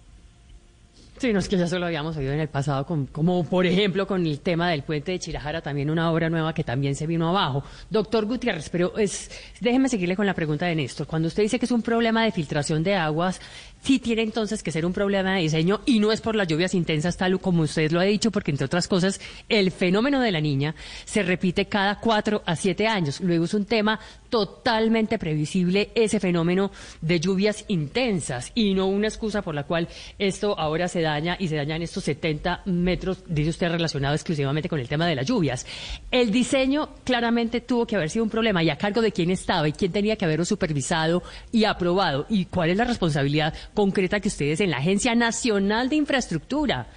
Sí, 1.16 1.33
no 1.33 1.38
es 1.38 1.49
que 1.49 1.56
ya 1.56 1.68
se 1.68 1.78
lo 1.78 1.87
habíamos 1.87 2.16
oído 2.16 2.33
en 2.33 2.40
el 2.40 2.49
pasado, 2.49 2.85
como 3.12 3.44
por 3.44 3.66
ejemplo 3.66 4.04
con 4.06 4.26
el 4.26 4.40
tema 4.40 4.71
del 4.71 4.83
puente 4.83 5.12
de 5.12 5.21
Chirajara, 5.21 5.62
también 5.62 5.88
una 5.88 6.11
obra 6.11 6.28
nueva 6.28 6.52
que 6.52 6.64
también 6.64 6.97
se 6.97 7.06
vino 7.06 7.28
abajo. 7.28 7.62
Doctor 7.88 8.26
Gutiérrez, 8.26 8.68
pero 8.68 8.99
es, 8.99 9.30
déjeme 9.61 9.88
seguirle 9.88 10.16
con 10.16 10.26
la 10.26 10.35
pregunta 10.35 10.66
de 10.66 10.75
Néstor. 10.75 11.06
Cuando 11.06 11.28
usted 11.28 11.44
dice 11.44 11.61
que 11.61 11.66
es 11.66 11.71
un 11.71 11.83
problema 11.83 12.25
de 12.25 12.33
filtración 12.33 12.83
de 12.83 12.97
aguas, 12.97 13.40
sí 13.80 14.00
tiene 14.00 14.23
entonces 14.23 14.62
que 14.62 14.73
ser 14.73 14.85
un 14.85 14.92
problema 14.92 15.35
de 15.35 15.42
diseño 15.42 15.83
y 15.87 16.00
no 16.00 16.11
es 16.11 16.21
por 16.21 16.35
las 16.35 16.49
lluvias 16.49 16.75
intensas 16.75 17.16
tal 17.16 17.38
como 17.38 17.62
usted 17.62 17.92
lo 17.92 18.00
ha 18.00 18.04
dicho, 18.04 18.33
porque 18.33 18.50
entre 18.50 18.66
otras 18.66 18.88
cosas 18.88 19.21
el 19.49 19.71
fenómeno 19.71 20.21
de 20.21 20.33
la 20.33 20.40
niña 20.40 20.75
se 21.04 21.23
repite 21.23 21.66
cada 21.66 22.00
cuatro 22.00 22.42
a 22.44 22.56
siete 22.56 22.88
años. 22.88 23.21
Luego 23.21 23.44
es 23.44 23.54
un 23.54 23.66
tema 23.66 24.00
totalmente 24.30 25.18
previsible 25.18 25.90
ese 25.94 26.18
fenómeno 26.18 26.73
de 27.00 27.21
lluvias 27.21 27.64
intensas 27.68 28.50
y 28.56 28.75
no 28.75 28.87
una 28.87 29.06
excusa 29.06 29.42
por 29.42 29.54
la 29.54 29.62
cual 29.62 29.87
esto 30.18 30.59
ahora 30.59 30.88
se 30.88 31.03
daña 31.04 31.37
y 31.38 31.46
se 31.46 31.56
daña 31.56 31.76
en 31.76 31.82
estos 31.82 32.02
70 32.04 32.62
metros, 32.66 33.25
dice 33.28 33.50
usted, 33.50 33.70
relacionado 33.70 34.14
exclusivamente 34.14 34.68
con 34.68 34.80
el 34.80 34.88
tema 34.88 35.06
de 35.06 35.14
las 35.14 35.26
lluvias. 35.26 35.64
El 36.11 36.32
diseño 36.32 36.88
claramente 37.04 37.61
tuvo 37.61 37.87
que 37.87 37.94
haber 37.94 38.11
sido 38.11 38.25
un 38.25 38.30
problema 38.30 38.62
y 38.62 38.70
a 38.70 38.76
cargo 38.76 39.00
de 39.00 39.12
quién 39.12 39.30
estaba 39.30 39.68
y 39.68 39.73
quién 39.73 39.92
tenía 39.92 40.16
que 40.16 40.25
haberlo 40.25 40.44
supervisado 40.44 41.23
y 41.52 41.64
aprobado 41.64 42.26
y 42.28 42.46
cuál 42.46 42.70
es 42.70 42.76
la 42.76 42.84
responsabilidad 42.84 43.54
concreta 43.75 44.18
que 44.18 44.28
ustedes 44.28 44.61
en 44.61 44.70
la 44.70 44.78
Agencia 44.78 45.14
Nacional 45.14 45.88
de 45.88 45.96
Infraestructura 45.96 46.88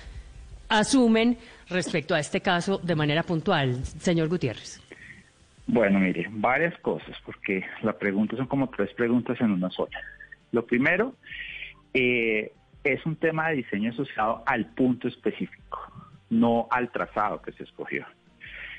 asumen 0.69 1.37
respecto 1.69 2.15
a 2.15 2.19
este 2.19 2.41
caso 2.41 2.79
de 2.79 2.95
manera 2.95 3.23
puntual, 3.23 3.83
señor 3.85 4.27
Gutiérrez? 4.29 4.81
Bueno, 5.67 5.99
mire, 5.99 6.27
varias 6.31 6.77
cosas, 6.79 7.17
porque 7.25 7.65
la 7.83 7.93
pregunta 7.93 8.37
son 8.37 8.47
como 8.47 8.69
tres 8.69 8.93
preguntas 8.93 9.39
en 9.41 9.51
una 9.51 9.69
sola. 9.69 9.99
Lo 10.53 10.65
primero, 10.65 11.15
eh, 11.93 12.53
es 12.93 13.05
un 13.05 13.15
tema 13.15 13.49
de 13.49 13.57
diseño 13.57 13.91
asociado 13.91 14.43
al 14.45 14.67
punto 14.73 15.07
específico, 15.07 15.91
no 16.29 16.67
al 16.71 16.91
trazado 16.91 17.41
que 17.41 17.51
se 17.53 17.63
escogió. 17.63 18.05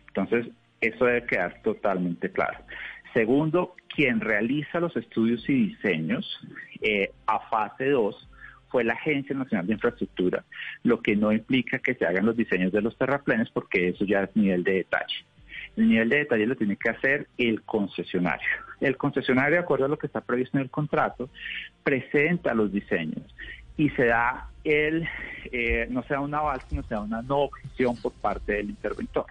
Entonces, 0.08 0.48
eso 0.80 1.04
debe 1.04 1.26
quedar 1.26 1.60
totalmente 1.62 2.30
claro. 2.30 2.58
Segundo, 3.12 3.74
quien 3.88 4.20
realiza 4.20 4.80
los 4.80 4.96
estudios 4.96 5.48
y 5.48 5.68
diseños 5.68 6.40
eh, 6.80 7.10
a 7.26 7.40
fase 7.48 7.90
2 7.90 8.28
fue 8.68 8.84
la 8.84 8.92
Agencia 8.92 9.34
Nacional 9.34 9.66
de 9.66 9.72
Infraestructura, 9.74 10.44
lo 10.82 11.00
que 11.00 11.16
no 11.16 11.32
implica 11.32 11.78
que 11.78 11.94
se 11.94 12.04
hagan 12.04 12.26
los 12.26 12.36
diseños 12.36 12.70
de 12.70 12.82
los 12.82 12.96
terraplenes 12.96 13.50
porque 13.50 13.88
eso 13.88 14.04
ya 14.04 14.24
es 14.24 14.36
nivel 14.36 14.62
de 14.62 14.74
detalle. 14.74 15.24
El 15.76 15.88
nivel 15.88 16.08
de 16.08 16.18
detalle 16.18 16.46
lo 16.46 16.56
tiene 16.56 16.76
que 16.76 16.90
hacer 16.90 17.28
el 17.38 17.62
concesionario. 17.62 18.46
El 18.80 18.96
concesionario, 18.96 19.56
de 19.56 19.62
acuerdo 19.62 19.86
a 19.86 19.88
lo 19.88 19.98
que 19.98 20.06
está 20.06 20.20
previsto 20.20 20.58
en 20.58 20.64
el 20.64 20.70
contrato, 20.70 21.30
presenta 21.82 22.52
los 22.54 22.72
diseños 22.72 23.22
y 23.78 23.88
se 23.90 24.06
da 24.06 24.50
el, 24.64 25.08
eh, 25.50 25.87
no 25.88 26.02
sea 26.02 26.20
un 26.20 26.35
aval, 26.35 26.61
sino 26.68 26.82
se 26.82 26.94
da 26.94 27.00
una 27.00 27.23
no 27.23 27.38
objeción 27.38 27.97
por 27.97 28.12
parte 28.12 28.52
del 28.54 28.70
interventor. 28.70 29.25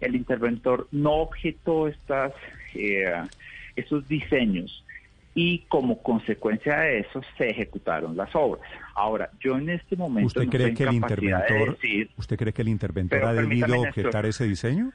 El 0.00 0.14
interventor 0.14 0.86
no 0.92 1.14
objetó 1.14 1.88
estas 1.88 2.32
eh, 2.74 3.12
esos 3.74 4.06
diseños 4.06 4.84
y 5.34 5.60
como 5.68 6.02
consecuencia 6.02 6.80
de 6.80 7.00
eso 7.00 7.22
se 7.38 7.50
ejecutaron 7.50 8.16
las 8.16 8.34
obras. 8.34 8.68
Ahora, 8.94 9.30
yo 9.40 9.56
en 9.56 9.70
este 9.70 9.96
momento 9.96 10.26
¿Usted 10.26 10.48
cree 10.48 10.74
que 10.74 10.84
el 10.84 10.94
interventor 10.94 11.78
¿Usted 12.16 12.36
cree 12.36 12.52
que 12.52 12.62
el 12.62 12.68
interventor 12.68 13.24
ha 13.24 13.32
debido 13.32 13.80
objetar 13.80 14.26
ese 14.26 14.44
diseño? 14.44 14.92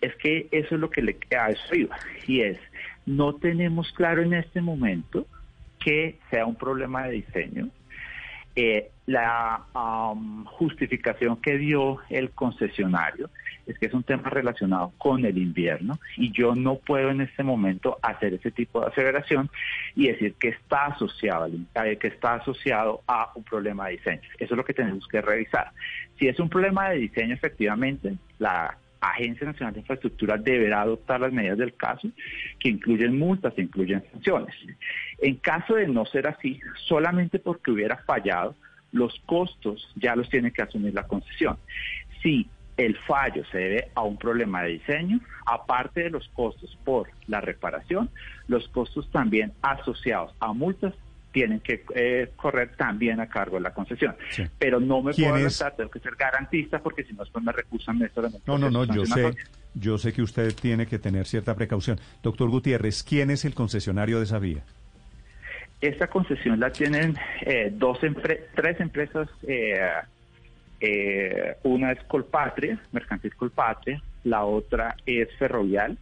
Es 0.00 0.14
que 0.16 0.48
eso 0.50 0.74
es 0.74 0.80
lo 0.80 0.90
que 0.90 1.02
le 1.02 1.16
queda 1.16 1.46
a 1.46 1.50
eso 1.50 1.74
iba 1.74 1.96
y 2.26 2.40
es 2.40 2.58
no 3.06 3.34
tenemos 3.34 3.92
claro 3.92 4.22
en 4.22 4.34
este 4.34 4.60
momento 4.60 5.26
que 5.80 6.18
sea 6.30 6.46
un 6.46 6.54
problema 6.54 7.04
de 7.04 7.12
diseño. 7.12 7.68
Eh, 8.56 8.90
la 9.06 9.64
justificación 10.44 11.36
que 11.40 11.56
dio 11.56 11.98
el 12.10 12.30
concesionario 12.30 13.30
es 13.66 13.78
que 13.78 13.86
es 13.86 13.94
un 13.94 14.02
tema 14.02 14.28
relacionado 14.28 14.92
con 14.98 15.24
el 15.24 15.38
invierno 15.38 15.98
y 16.16 16.32
yo 16.32 16.54
no 16.54 16.76
puedo 16.76 17.10
en 17.10 17.20
este 17.20 17.42
momento 17.42 17.98
hacer 18.02 18.34
ese 18.34 18.50
tipo 18.50 18.80
de 18.80 18.88
aseveración 18.88 19.48
y 19.94 20.08
decir 20.08 20.34
que 20.34 20.48
está 20.48 20.86
asociado, 20.86 21.46
eh, 21.46 21.96
que 21.96 22.08
está 22.08 22.34
asociado 22.34 23.02
a 23.06 23.30
un 23.34 23.44
problema 23.44 23.86
de 23.86 23.92
diseño. 23.92 24.20
Eso 24.38 24.54
es 24.54 24.56
lo 24.56 24.64
que 24.64 24.74
tenemos 24.74 25.06
que 25.08 25.20
revisar. 25.20 25.72
Si 26.18 26.26
es 26.28 26.38
un 26.38 26.48
problema 26.48 26.90
de 26.90 26.98
diseño, 26.98 27.34
efectivamente, 27.34 28.14
la 28.38 28.76
Agencia 29.00 29.46
Nacional 29.46 29.74
de 29.74 29.80
Infraestructura 29.80 30.36
deberá 30.36 30.82
adoptar 30.82 31.20
las 31.20 31.32
medidas 31.32 31.58
del 31.58 31.74
caso, 31.74 32.08
que 32.58 32.68
incluyen 32.68 33.18
multas, 33.18 33.54
e 33.56 33.62
incluyen 33.62 34.04
sanciones. 34.12 34.54
En 35.18 35.36
caso 35.36 35.74
de 35.74 35.86
no 35.86 36.04
ser 36.06 36.26
así, 36.26 36.60
solamente 36.86 37.38
porque 37.38 37.70
hubiera 37.70 37.96
fallado, 37.98 38.54
los 38.92 39.18
costos 39.26 39.90
ya 39.96 40.16
los 40.16 40.28
tiene 40.28 40.52
que 40.52 40.62
asumir 40.62 40.94
la 40.94 41.06
concesión. 41.06 41.58
Si 42.22 42.48
el 42.76 42.96
fallo 42.96 43.44
se 43.46 43.58
debe 43.58 43.90
a 43.94 44.02
un 44.02 44.16
problema 44.16 44.62
de 44.62 44.70
diseño, 44.70 45.20
aparte 45.46 46.04
de 46.04 46.10
los 46.10 46.28
costos 46.30 46.78
por 46.84 47.08
la 47.26 47.40
reparación, 47.40 48.10
los 48.48 48.68
costos 48.68 49.10
también 49.10 49.52
asociados 49.62 50.34
a 50.40 50.52
multas 50.52 50.94
tienen 51.32 51.60
que 51.60 51.84
eh, 51.94 52.30
correr 52.36 52.76
también 52.76 53.20
a 53.20 53.28
cargo 53.28 53.56
de 53.56 53.62
la 53.62 53.72
concesión. 53.72 54.16
Pero 54.58 54.80
no 54.80 55.02
me 55.02 55.12
puedo 55.14 55.34
arrestar, 55.34 55.76
tengo 55.76 55.90
que 55.90 56.00
ser 56.00 56.14
garantista 56.16 56.80
porque 56.80 57.04
si 57.04 57.12
no 57.12 57.22
después 57.22 57.44
me 57.44 57.52
recusan 57.52 58.02
esto. 58.02 58.22
No, 58.46 58.58
no, 58.58 58.70
no, 58.70 58.84
yo 58.84 59.06
sé, 59.06 59.34
yo 59.74 59.98
sé 59.98 60.12
que 60.12 60.22
usted 60.22 60.54
tiene 60.54 60.86
que 60.86 60.98
tener 60.98 61.26
cierta 61.26 61.54
precaución. 61.54 62.00
Doctor 62.22 62.50
Gutiérrez, 62.50 63.02
¿quién 63.02 63.30
es 63.30 63.44
el 63.44 63.54
concesionario 63.54 64.18
de 64.18 64.24
esa 64.24 64.38
vía? 64.38 64.62
Esta 65.80 66.08
concesión 66.08 66.60
la 66.60 66.70
tienen 66.70 67.16
eh, 67.40 67.72
dos 67.72 68.00
tres 68.54 68.80
empresas 68.80 69.28
eh, 69.46 69.78
eh, 70.80 71.56
una 71.62 71.92
es 71.92 72.02
Colpatria, 72.04 72.80
Mercantil 72.92 73.34
Colpatria, 73.34 74.02
la 74.24 74.44
otra 74.44 74.96
es 75.04 75.28
Ferrovial, 75.38 75.98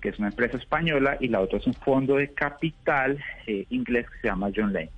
que 0.00 0.10
es 0.10 0.18
una 0.18 0.28
empresa 0.28 0.56
española, 0.56 1.16
y 1.20 1.28
la 1.28 1.40
otra 1.40 1.58
es 1.58 1.66
un 1.66 1.74
fondo 1.74 2.16
de 2.16 2.28
capital 2.32 3.18
eh, 3.46 3.66
inglés 3.70 4.06
que 4.10 4.20
se 4.20 4.28
llama 4.28 4.50
John 4.54 4.72
Lane. 4.72 4.90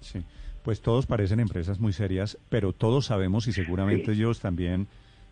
Sí, 0.00 0.22
pues 0.62 0.80
todos 0.80 1.06
parecen 1.06 1.40
empresas 1.40 1.80
muy 1.80 1.92
serias, 1.92 2.38
pero 2.48 2.72
todos 2.72 3.06
sabemos, 3.06 3.46
y 3.46 3.52
seguramente 3.52 4.12
ellos 4.12 4.40
también, 4.40 4.86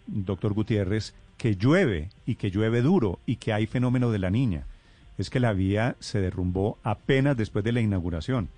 doctor 0.06 0.52
Gutiérrez, 0.52 1.14
que 1.36 1.56
llueve 1.56 2.10
y 2.24 2.36
que 2.36 2.50
llueve 2.50 2.82
duro 2.82 3.18
y 3.26 3.36
que 3.36 3.52
hay 3.52 3.66
fenómeno 3.66 4.10
de 4.10 4.18
la 4.18 4.30
niña. 4.30 4.64
Es 5.18 5.30
que 5.30 5.40
la 5.40 5.52
vía 5.52 5.96
se 6.00 6.20
derrumbó 6.20 6.78
apenas 6.82 7.36
después 7.36 7.64
de 7.64 7.72
la 7.72 7.80
inauguración. 7.80 8.48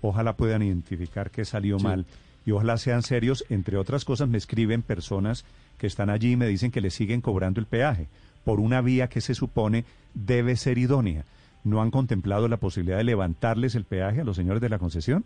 Ojalá 0.00 0.34
puedan 0.34 0.62
identificar 0.62 1.30
que 1.30 1.44
salió 1.44 1.78
mal 1.78 2.06
y 2.44 2.50
ojalá 2.50 2.76
sean 2.76 3.02
serios. 3.02 3.44
Entre 3.48 3.76
otras 3.76 4.04
cosas, 4.04 4.28
me 4.28 4.38
escriben 4.38 4.82
personas 4.82 5.44
que 5.78 5.86
están 5.86 6.10
allí 6.10 6.32
y 6.32 6.36
me 6.36 6.46
dicen 6.46 6.70
que 6.70 6.80
le 6.80 6.90
siguen 6.90 7.20
cobrando 7.20 7.60
el 7.60 7.66
peaje 7.66 8.08
por 8.44 8.60
una 8.60 8.80
vía 8.80 9.08
que 9.08 9.20
se 9.20 9.34
supone 9.34 9.84
debe 10.14 10.56
ser 10.56 10.78
idónea. 10.78 11.24
¿No 11.64 11.80
han 11.80 11.90
contemplado 11.90 12.48
la 12.48 12.56
posibilidad 12.56 12.98
de 12.98 13.04
levantarles 13.04 13.74
el 13.74 13.84
peaje 13.84 14.20
a 14.20 14.24
los 14.24 14.36
señores 14.36 14.60
de 14.60 14.68
la 14.68 14.78
concesión? 14.78 15.24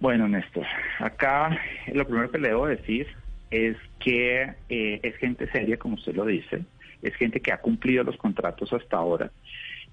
Bueno, 0.00 0.26
Néstor, 0.28 0.66
acá 0.98 1.58
lo 1.92 2.06
primero 2.06 2.30
que 2.30 2.38
le 2.38 2.48
debo 2.48 2.66
decir 2.66 3.06
es 3.50 3.76
que 3.98 4.54
eh, 4.68 5.00
es 5.02 5.16
gente 5.16 5.50
seria, 5.50 5.76
como 5.76 5.94
usted 5.94 6.14
lo 6.14 6.24
dice, 6.24 6.64
es 7.02 7.14
gente 7.16 7.40
que 7.40 7.52
ha 7.52 7.60
cumplido 7.60 8.02
los 8.02 8.16
contratos 8.16 8.72
hasta 8.72 8.96
ahora 8.96 9.30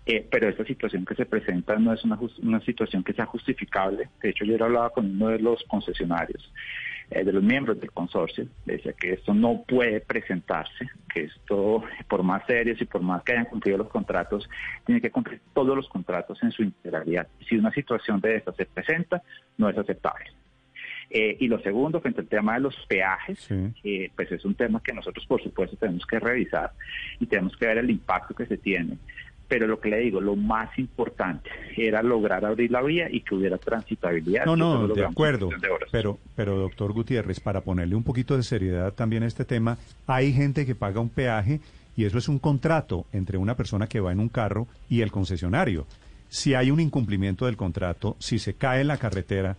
eh, 0.08 0.25
pero 0.32 0.48
esta 0.48 0.63
situación 0.63 1.04
que 1.04 1.16
se 1.16 1.25
presenta 1.25 1.77
no 1.77 1.92
es 1.92 2.01
una, 2.06 2.18
una 2.42 2.62
situación 2.62 3.04
que 3.04 3.12
sea 3.12 3.25
justificable. 3.25 4.08
De 4.22 4.30
hecho, 4.30 4.46
yo 4.46 4.56
hablaba 4.63 4.89
con 4.89 5.06
uno 5.06 5.27
de 5.27 5.39
los 5.39 5.62
concesionarios, 5.66 6.50
eh, 7.10 7.24
de 7.24 7.32
los 7.32 7.44
miembros 7.44 7.80
del 7.80 7.92
consorcio, 7.92 8.48
decía 8.66 8.94
que 8.94 9.14
esto 9.14 9.34
no 9.34 9.64
puede 9.68 10.02
presentarse, 10.02 10.90
que 11.14 11.24
esto, 11.24 11.84
por 12.10 12.24
más 12.24 12.46
serios 12.46 12.82
y 12.82 12.86
por 12.86 13.02
más 13.02 13.24
que 13.24 13.34
hayan 13.34 13.46
cumplido 13.46 13.78
los 13.78 13.90
contratos, 13.90 14.50
tiene 14.86 15.00
que 15.00 15.12
cumplir 15.12 15.40
todos 15.54 15.76
los 15.76 15.88
contratos 15.88 16.42
en 16.44 16.52
su 16.52 16.64
integralidad. 16.64 17.28
Si 17.48 17.56
una 17.56 17.72
situación 17.72 18.20
de 18.20 18.36
esta 18.36 18.52
se 18.54 18.66
presenta, 18.66 19.22
no 19.58 19.70
es 19.70 19.78
aceptable. 19.78 20.26
Eh, 21.10 21.38
y 21.40 21.48
lo 21.48 21.60
segundo, 21.60 22.02
frente 22.02 22.20
al 22.20 22.28
tema 22.28 22.56
de 22.56 22.60
los 22.60 22.76
peajes, 22.88 23.48
eh, 23.84 24.12
pues 24.14 24.30
es 24.32 24.44
un 24.44 24.56
tema 24.56 24.82
que 24.84 24.92
nosotros 24.92 25.26
por 25.26 25.42
supuesto 25.42 25.78
tenemos 25.78 26.06
que 26.06 26.20
revisar 26.20 26.72
y 27.20 27.26
tenemos 27.26 27.56
que 27.56 27.68
ver 27.68 27.78
el 27.78 27.90
impacto 27.90 28.36
que 28.36 28.46
se 28.46 28.58
tiene. 28.58 28.98
Pero 29.48 29.66
lo 29.66 29.80
que 29.80 29.89
le 29.89 30.00
digo, 30.00 30.20
lo 30.20 30.36
más 30.36 30.77
importante 30.77 31.50
era 31.77 32.04
lograr 32.04 32.44
abrir 32.44 32.70
la 32.70 32.82
vía 32.82 33.08
y 33.10 33.22
que 33.22 33.36
hubiera 33.36 33.58
transitabilidad. 33.58 34.46
No, 34.46 34.56
no, 34.56 34.88
de 34.88 35.06
acuerdo. 35.06 35.50
pero, 35.92 36.20
pero 36.36 36.58
doctor 36.58 36.92
Gutiérrez, 36.92 37.39
para 37.39 37.62
ponerle 37.62 37.96
un 37.96 38.04
poquito 38.04 38.36
de 38.36 38.44
seriedad 38.44 38.94
también 38.94 39.24
a 39.24 39.27
este 39.27 39.46
tema, 39.46 39.77
hay 40.06 40.34
gente 40.34 40.66
que 40.66 40.75
paga 40.75 41.00
un 41.00 41.10
peaje 41.10 41.62
y 41.96 42.06
eso 42.06 42.18
es 42.18 42.27
un 42.27 42.39
contrato 42.39 43.06
entre 43.13 43.38
una 43.38 43.56
persona 43.56 43.88
que 43.88 44.00
va 44.00 44.12
en 44.12 44.20
un 44.20 44.30
carro 44.30 44.68
y 44.89 45.01
el 45.01 45.12
concesionario. 45.12 45.88
Si 46.30 46.54
hay 46.54 46.72
un 46.72 46.80
incumplimiento 46.80 47.46
del 47.46 47.58
contrato, 47.58 48.18
si 48.20 48.38
se 48.38 48.54
cae 48.54 48.82
en 48.82 48.88
la 48.88 48.98
carretera, 48.98 49.56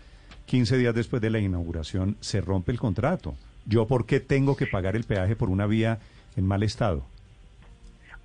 15 0.47 0.79
días 0.79 0.95
después 0.95 1.21
de 1.21 1.31
la 1.31 1.41
inauguración 1.41 2.17
se 2.21 2.41
rompe 2.41 2.73
el 2.73 2.79
contrato. 2.79 3.35
¿Yo 3.67 3.87
por 3.87 4.07
qué 4.07 4.21
tengo 4.21 4.57
que 4.57 4.67
pagar 4.67 4.97
el 4.97 5.05
peaje 5.05 5.37
por 5.37 5.51
una 5.51 5.67
vía 5.67 5.99
en 6.37 6.47
mal 6.47 6.63
estado? 6.63 7.05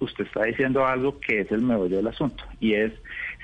Usted 0.03 0.25
está 0.25 0.43
diciendo 0.43 0.85
algo 0.85 1.19
que 1.19 1.41
es 1.41 1.51
el 1.51 1.61
meollo 1.61 1.97
del 1.97 2.07
asunto 2.07 2.43
y 2.59 2.73
es 2.73 2.91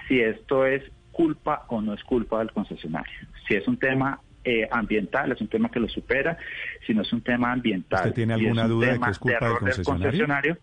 si 0.08 0.20
esto 0.20 0.66
es 0.66 0.84
culpa 1.12 1.66
o 1.68 1.82
no 1.82 1.94
es 1.94 2.04
culpa 2.04 2.40
del 2.40 2.52
concesionario. 2.52 3.14
Si 3.48 3.56
es 3.56 3.68
un 3.68 3.78
tema 3.78 4.20
eh, 4.44 4.68
ambiental, 4.72 5.32
es 5.32 5.42
un 5.42 5.48
tema 5.48 5.70
que 5.70 5.80
lo 5.80 5.88
supera, 5.88 6.38
si 6.86 6.94
no 6.94 7.02
es 7.02 7.14
un 7.14 7.22
tema 7.22 7.52
ambiental. 7.52 8.00
¿Usted 8.00 8.14
tiene 8.14 8.34
alguna 8.34 8.68
duda 8.68 8.94
de 8.94 9.00
que 9.00 9.10
es 9.10 9.20
culpa 9.20 9.50
del 9.50 9.84
concesionario? 9.84 10.58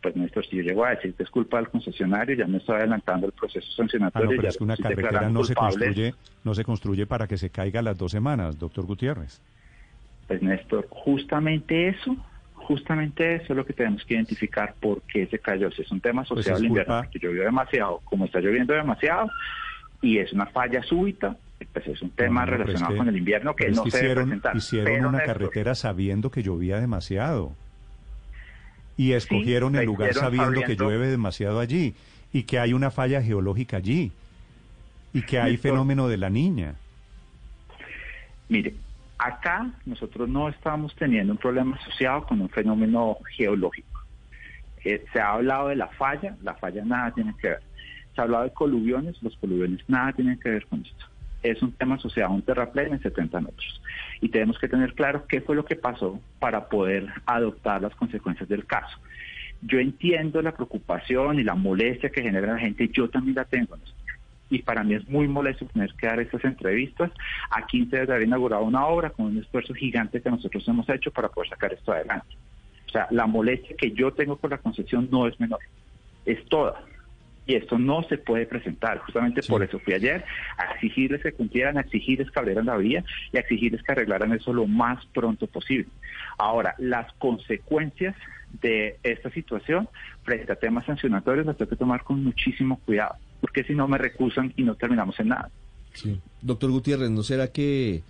pues 0.00 0.14
Néstor, 0.14 0.46
si 0.46 0.56
yo 0.56 0.62
llego 0.62 0.84
a 0.84 0.90
decir 0.90 1.14
que 1.14 1.24
es 1.24 1.30
culpa 1.30 1.56
del 1.56 1.68
concesionario, 1.68 2.36
ya 2.36 2.46
me 2.46 2.58
estoy 2.58 2.76
adelantando 2.76 3.26
el 3.26 3.32
proceso 3.32 3.70
sancionatorio. 3.72 4.30
Ah, 4.30 4.34
pero 4.36 4.48
es 4.48 4.56
que 4.56 4.64
una 4.64 4.76
carretera 4.76 5.28
no 5.28 5.42
se, 5.42 5.54
construye, 5.54 6.14
no 6.44 6.54
se 6.54 6.64
construye 6.64 7.06
para 7.06 7.26
que 7.26 7.36
se 7.36 7.50
caiga 7.50 7.82
las 7.82 7.98
dos 7.98 8.12
semanas, 8.12 8.58
doctor 8.58 8.86
Gutiérrez. 8.86 9.40
Pues 10.28 10.40
Néstor, 10.42 10.86
justamente 10.88 11.88
eso, 11.88 12.16
justamente 12.68 13.36
eso 13.36 13.46
es 13.54 13.56
lo 13.56 13.64
que 13.64 13.72
tenemos 13.72 14.04
que 14.04 14.12
identificar 14.12 14.74
por 14.78 15.00
qué 15.02 15.26
se 15.26 15.38
cayó. 15.38 15.70
Si 15.70 15.80
es 15.80 15.90
un 15.90 16.02
tema 16.02 16.22
pues 16.22 16.44
social 16.44 16.62
invierno, 16.62 17.00
porque 17.02 17.18
llovió 17.18 17.42
demasiado, 17.44 18.02
como 18.04 18.26
está 18.26 18.40
lloviendo 18.40 18.74
demasiado, 18.74 19.30
y 20.02 20.18
es 20.18 20.34
una 20.34 20.44
falla 20.44 20.82
súbita, 20.82 21.34
pues 21.72 21.86
es 21.86 22.02
un 22.02 22.10
tema 22.10 22.44
relacionado 22.44 22.94
con 22.98 23.08
el 23.08 23.16
invierno 23.16 23.56
que 23.56 23.70
no 23.70 23.84
se 23.84 23.88
hicieron, 23.88 24.28
debe. 24.28 24.58
Hicieron 24.58 25.06
una 25.06 25.20
carretera 25.20 25.74
sabiendo 25.74 26.30
que 26.30 26.42
llovía 26.42 26.78
demasiado 26.78 27.54
y 28.98 29.12
escogieron 29.12 29.74
el 29.74 29.86
lugar 29.86 30.12
sabiendo 30.12 30.60
que 30.60 30.76
llueve 30.76 31.06
demasiado 31.06 31.60
allí 31.60 31.94
y 32.34 32.42
que 32.42 32.58
hay 32.58 32.74
una 32.74 32.90
falla 32.90 33.22
geológica 33.22 33.78
allí 33.78 34.12
y 35.14 35.22
que 35.22 35.40
hay 35.40 35.56
fenómeno 35.56 36.06
de 36.08 36.18
la 36.18 36.28
niña. 36.28 36.74
Mire, 38.50 38.74
acá 39.18 39.70
nosotros 39.84 40.28
no 40.28 40.48
estamos 40.48 40.94
teniendo 40.94 41.32
un 41.32 41.38
problema 41.38 41.76
asociado 41.76 42.24
con 42.24 42.40
un 42.40 42.48
fenómeno 42.48 43.18
geológico. 43.36 44.02
Eh, 44.84 45.04
se 45.12 45.20
ha 45.20 45.32
hablado 45.32 45.68
de 45.68 45.76
la 45.76 45.88
falla, 45.88 46.36
la 46.42 46.54
falla 46.54 46.84
nada 46.84 47.12
tiene 47.12 47.34
que 47.40 47.48
ver. 47.48 47.62
Se 48.14 48.20
ha 48.20 48.24
hablado 48.24 48.44
de 48.44 48.52
coluviones, 48.52 49.22
los 49.22 49.36
coluviones 49.36 49.80
nada 49.88 50.12
tienen 50.12 50.38
que 50.38 50.50
ver 50.50 50.66
con 50.66 50.84
esto 50.84 51.06
es 51.42 51.62
un 51.62 51.72
tema 51.72 51.96
asociado 51.96 52.30
a 52.30 52.34
un 52.34 52.42
terraplén 52.42 52.92
en 52.92 53.00
70 53.00 53.40
metros. 53.40 53.82
Y 54.20 54.28
tenemos 54.28 54.58
que 54.58 54.68
tener 54.68 54.94
claro 54.94 55.24
qué 55.28 55.40
fue 55.40 55.54
lo 55.54 55.64
que 55.64 55.76
pasó 55.76 56.20
para 56.38 56.68
poder 56.68 57.06
adoptar 57.26 57.82
las 57.82 57.94
consecuencias 57.94 58.48
del 58.48 58.66
caso. 58.66 58.98
Yo 59.62 59.78
entiendo 59.78 60.40
la 60.42 60.52
preocupación 60.52 61.38
y 61.38 61.44
la 61.44 61.54
molestia 61.54 62.10
que 62.10 62.22
genera 62.22 62.52
la 62.52 62.58
gente, 62.58 62.88
yo 62.92 63.08
también 63.08 63.36
la 63.36 63.44
tengo. 63.44 63.76
Y 64.50 64.62
para 64.62 64.82
mí 64.82 64.94
es 64.94 65.08
muy 65.08 65.28
molesto 65.28 65.66
tener 65.66 65.92
que 65.94 66.06
dar 66.06 66.20
estas 66.20 66.44
entrevistas 66.44 67.10
a 67.50 67.66
15 67.66 68.06
de 68.06 68.12
haber 68.12 68.26
inaugurado 68.26 68.64
una 68.64 68.86
obra 68.86 69.10
con 69.10 69.26
un 69.26 69.38
esfuerzo 69.38 69.74
gigante 69.74 70.22
que 70.22 70.30
nosotros 70.30 70.66
hemos 70.68 70.88
hecho 70.88 71.10
para 71.10 71.28
poder 71.28 71.50
sacar 71.50 71.72
esto 71.72 71.92
adelante. 71.92 72.34
O 72.86 72.90
sea, 72.90 73.06
la 73.10 73.26
molestia 73.26 73.76
que 73.76 73.90
yo 73.92 74.12
tengo 74.12 74.36
por 74.36 74.50
la 74.50 74.58
concesión 74.58 75.08
no 75.10 75.26
es 75.26 75.38
menor, 75.38 75.60
es 76.24 76.42
toda 76.46 76.82
y 77.48 77.54
esto 77.54 77.78
no 77.78 78.02
se 78.04 78.18
puede 78.18 78.46
presentar. 78.46 78.98
Justamente 78.98 79.42
por 79.42 79.64
eso 79.64 79.78
fui 79.80 79.94
ayer 79.94 80.22
a 80.58 80.74
exigirles 80.74 81.22
que 81.22 81.32
cumplieran, 81.32 81.78
a 81.78 81.80
exigirles 81.80 82.30
que 82.30 82.38
abrieran 82.38 82.66
la 82.66 82.76
vía 82.76 83.02
y 83.32 83.38
a 83.38 83.40
exigirles 83.40 83.82
que 83.82 83.90
arreglaran 83.90 84.34
eso 84.34 84.52
lo 84.52 84.66
más 84.66 85.04
pronto 85.06 85.46
posible. 85.46 85.88
Ahora, 86.36 86.74
las 86.76 87.10
consecuencias 87.14 88.14
de 88.60 88.98
esta 89.02 89.30
situación 89.30 89.88
frente 90.24 90.52
a 90.52 90.56
temas 90.56 90.84
sancionatorios 90.84 91.46
las 91.46 91.56
tengo 91.56 91.70
que 91.70 91.76
tomar 91.76 92.04
con 92.04 92.22
muchísimo 92.22 92.80
cuidado, 92.84 93.16
porque 93.40 93.64
si 93.64 93.74
no 93.74 93.88
me 93.88 93.98
recusan 93.98 94.52
y 94.56 94.62
no 94.62 94.74
terminamos 94.74 95.18
en 95.20 95.28
nada. 95.28 95.50
Sí. 95.94 96.20
Doctor 96.42 96.70
Gutiérrez, 96.70 97.10
¿no 97.10 97.22
será 97.22 97.48
que 97.48 98.02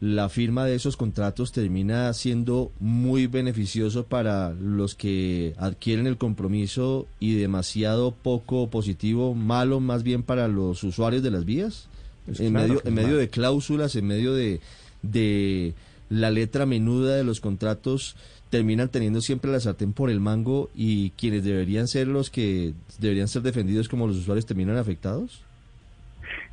la 0.00 0.28
firma 0.28 0.66
de 0.66 0.74
esos 0.74 0.96
contratos 0.96 1.52
termina 1.52 2.12
siendo 2.12 2.70
muy 2.80 3.26
beneficioso 3.26 4.04
para 4.04 4.50
los 4.52 4.94
que 4.94 5.54
adquieren 5.58 6.06
el 6.06 6.18
compromiso 6.18 7.06
y 7.18 7.34
demasiado 7.34 8.12
poco 8.12 8.68
positivo, 8.68 9.34
malo 9.34 9.80
más 9.80 10.02
bien 10.02 10.22
para 10.22 10.48
los 10.48 10.84
usuarios 10.84 11.22
de 11.22 11.30
las 11.30 11.44
vías? 11.44 11.88
Pues 12.26 12.40
en, 12.40 12.52
medio, 12.52 12.82
en 12.84 12.94
medio 12.94 13.16
de 13.16 13.28
cláusulas, 13.28 13.96
en 13.96 14.06
medio 14.06 14.34
de, 14.34 14.60
de 15.02 15.74
la 16.10 16.30
letra 16.30 16.66
menuda 16.66 17.16
de 17.16 17.24
los 17.24 17.40
contratos, 17.40 18.16
terminan 18.50 18.88
teniendo 18.88 19.20
siempre 19.20 19.50
la 19.50 19.60
sartén 19.60 19.92
por 19.92 20.10
el 20.10 20.20
mango 20.20 20.70
y 20.74 21.10
quienes 21.10 21.44
deberían 21.44 21.88
ser 21.88 22.06
los 22.06 22.30
que 22.30 22.74
deberían 22.98 23.28
ser 23.28 23.42
defendidos 23.42 23.88
como 23.88 24.06
los 24.06 24.16
usuarios 24.16 24.46
terminan 24.46 24.76
afectados? 24.76 25.42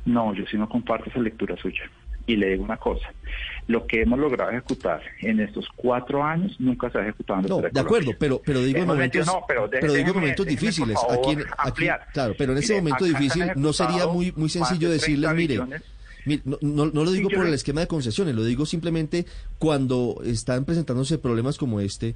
No, 0.04 0.34
yo 0.34 0.44
sí 0.50 0.56
no 0.56 0.68
comparto 0.68 1.10
esa 1.10 1.20
lectura 1.20 1.56
suya. 1.56 1.82
Y 2.26 2.36
le 2.36 2.50
digo 2.50 2.64
una 2.64 2.78
cosa, 2.78 3.06
lo 3.66 3.86
que 3.86 4.02
hemos 4.02 4.18
logrado 4.18 4.50
ejecutar 4.50 5.02
en 5.20 5.40
estos 5.40 5.68
cuatro 5.76 6.24
años 6.24 6.58
nunca 6.58 6.90
se 6.90 6.98
ha 6.98 7.02
ejecutado 7.02 7.40
en 7.40 7.46
No, 7.46 7.60
de 7.60 7.80
acuerdo, 7.80 8.12
pero, 8.18 8.40
pero 8.44 8.60
digo 8.62 8.78
en 8.78 8.86
momentos, 8.86 9.30
pero, 9.46 9.92
digo 9.92 10.14
momentos 10.14 10.46
difíciles. 10.46 10.96
aquí, 11.58 11.84
claro, 12.12 12.34
pero 12.36 12.52
en 12.52 12.58
ese 12.58 12.76
momento 12.76 13.04
difícil 13.04 13.52
no 13.56 13.72
sería 13.72 14.06
muy, 14.06 14.32
muy 14.36 14.48
sencillo 14.48 14.90
decirles, 14.90 15.34
mire, 15.34 15.60
no, 16.44 16.58
no, 16.60 16.86
lo 16.86 17.10
digo 17.10 17.28
por 17.30 17.46
el 17.46 17.54
esquema 17.54 17.80
de 17.80 17.86
concesiones, 17.86 18.34
lo 18.34 18.44
digo 18.44 18.66
simplemente 18.66 19.26
cuando 19.58 20.20
están 20.24 20.64
presentándose 20.64 21.18
problemas 21.18 21.58
como 21.58 21.80
este, 21.80 22.14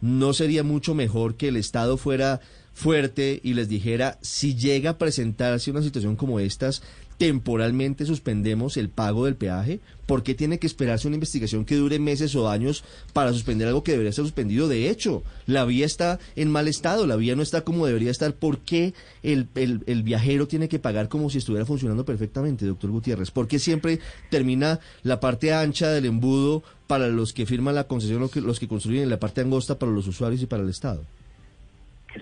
¿no 0.00 0.32
sería 0.32 0.62
mucho 0.62 0.94
mejor 0.94 1.36
que 1.36 1.48
el 1.48 1.56
Estado 1.56 1.96
fuera 1.96 2.40
fuerte 2.72 3.40
y 3.42 3.54
les 3.54 3.68
dijera, 3.68 4.18
si 4.22 4.54
llega 4.54 4.90
a 4.90 4.98
presentarse 4.98 5.70
una 5.70 5.82
situación 5.82 6.16
como 6.16 6.40
estas, 6.40 6.82
temporalmente 7.20 8.06
suspendemos 8.06 8.78
el 8.78 8.88
pago 8.88 9.26
del 9.26 9.36
peaje? 9.36 9.78
¿Por 10.06 10.22
qué 10.22 10.34
tiene 10.34 10.58
que 10.58 10.66
esperarse 10.66 11.06
una 11.06 11.16
investigación 11.16 11.66
que 11.66 11.74
dure 11.74 11.98
meses 11.98 12.34
o 12.34 12.48
años 12.48 12.82
para 13.12 13.34
suspender 13.34 13.68
algo 13.68 13.84
que 13.84 13.92
debería 13.92 14.10
ser 14.10 14.24
suspendido? 14.24 14.68
De 14.68 14.88
hecho, 14.88 15.22
la 15.44 15.66
vía 15.66 15.84
está 15.84 16.18
en 16.34 16.50
mal 16.50 16.66
estado, 16.66 17.06
la 17.06 17.16
vía 17.16 17.36
no 17.36 17.42
está 17.42 17.60
como 17.60 17.84
debería 17.84 18.10
estar. 18.10 18.32
¿Por 18.32 18.60
qué 18.60 18.94
el, 19.22 19.48
el, 19.54 20.02
viajero 20.02 20.48
tiene 20.48 20.70
que 20.70 20.78
pagar 20.78 21.10
como 21.10 21.28
si 21.28 21.36
estuviera 21.36 21.66
funcionando 21.66 22.06
perfectamente, 22.06 22.64
doctor 22.64 22.90
Gutiérrez? 22.90 23.30
¿Por 23.30 23.48
qué 23.48 23.58
siempre 23.58 23.98
termina 24.30 24.80
la 25.02 25.20
parte 25.20 25.52
ancha 25.52 25.90
del 25.90 26.06
embudo 26.06 26.62
para 26.86 27.08
los 27.08 27.34
que 27.34 27.44
firman 27.44 27.74
la 27.74 27.84
concesión, 27.84 28.20
los 28.20 28.30
que, 28.30 28.40
los 28.40 28.58
que 28.58 28.66
construyen, 28.66 29.10
la 29.10 29.20
parte 29.20 29.42
angosta 29.42 29.78
para 29.78 29.92
los 29.92 30.06
usuarios 30.06 30.40
y 30.40 30.46
para 30.46 30.62
el 30.62 30.70
Estado? 30.70 31.04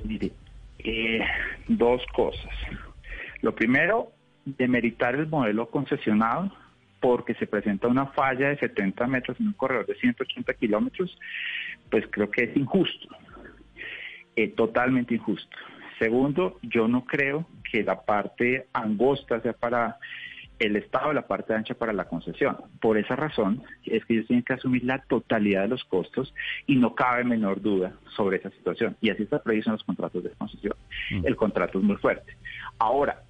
Mire, 0.03 0.33
eh, 0.81 1.21
dos 1.69 2.03
cosas. 2.17 2.51
Lo 3.43 3.55
primero, 3.55 4.11
demeritar 4.57 5.15
el 5.15 5.27
modelo 5.27 5.69
concesionado 5.71 6.53
porque 7.01 7.35
se 7.35 7.47
presenta 7.47 7.89
una 7.89 8.07
falla 8.07 8.49
de 8.49 8.59
70 8.59 9.07
metros 9.07 9.39
en 9.41 9.49
un 9.49 9.53
corredor 9.53 9.87
de 9.87 9.95
180 9.95 10.53
kilómetros, 10.55 11.17
pues 11.91 12.05
creo 12.11 12.31
que 12.31 12.45
es 12.45 12.57
injusto, 12.57 13.09
eh, 14.37 14.49
totalmente 14.49 15.15
injusto. 15.15 15.57
Segundo, 15.99 16.59
yo 16.63 16.89
no 16.89 17.05
creo 17.05 17.47
que 17.71 17.83
la 17.83 18.03
parte 18.05 18.67
angosta 18.73 19.41
sea 19.41 19.53
para 19.53 19.99
el 20.59 20.77
Estado, 20.77 21.13
la 21.13 21.27
parte 21.27 21.55
ancha 21.55 21.75
para 21.75 21.93
la 21.93 22.07
concesión. 22.07 22.57
Por 22.81 22.99
esa 22.99 23.15
razón 23.15 23.63
es 23.85 24.05
que 24.05 24.15
ellos 24.15 24.27
tienen 24.27 24.45
que 24.45 24.55
asumir 24.55 24.85
la 24.85 24.99
totalidad 25.03 25.63
de 25.63 25.69
los 25.69 25.85
costos 25.85 26.35
y 26.67 26.77
no 26.77 26.95
cabe 26.95 27.25
menor 27.25 27.61
duda 27.61 27.93
sobre 28.17 28.39
esa 28.39 28.51
situación. 28.51 28.97
Y 29.01 29.11
así 29.11 29.23
está 29.23 29.43
previsto 29.43 29.71
en 29.71 29.75
los 29.75 29.85
contratos 29.85 30.25
de 30.25 30.31
concesión. 30.31 30.75
Mm. 31.11 31.27
El 31.27 31.37
contrato 31.37 31.79
es 31.79 31.85
muy 31.85 31.97
fuerte. 31.97 32.37
Ahora, 32.79 33.23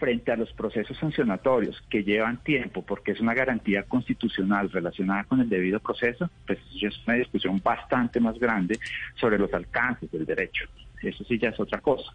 frente 0.00 0.32
a 0.32 0.36
los 0.36 0.50
procesos 0.54 0.96
sancionatorios 0.96 1.80
que 1.90 2.02
llevan 2.02 2.42
tiempo 2.42 2.82
porque 2.82 3.12
es 3.12 3.20
una 3.20 3.34
garantía 3.34 3.82
constitucional 3.84 4.70
relacionada 4.70 5.24
con 5.24 5.40
el 5.40 5.48
debido 5.48 5.78
proceso, 5.78 6.30
pues 6.46 6.58
es 6.80 7.06
una 7.06 7.16
discusión 7.16 7.60
bastante 7.62 8.18
más 8.18 8.38
grande 8.38 8.78
sobre 9.14 9.38
los 9.38 9.52
alcances 9.52 10.10
del 10.10 10.24
derecho. 10.24 10.64
Eso 11.02 11.22
sí 11.24 11.38
ya 11.38 11.50
es 11.50 11.60
otra 11.60 11.80
cosa. 11.80 12.12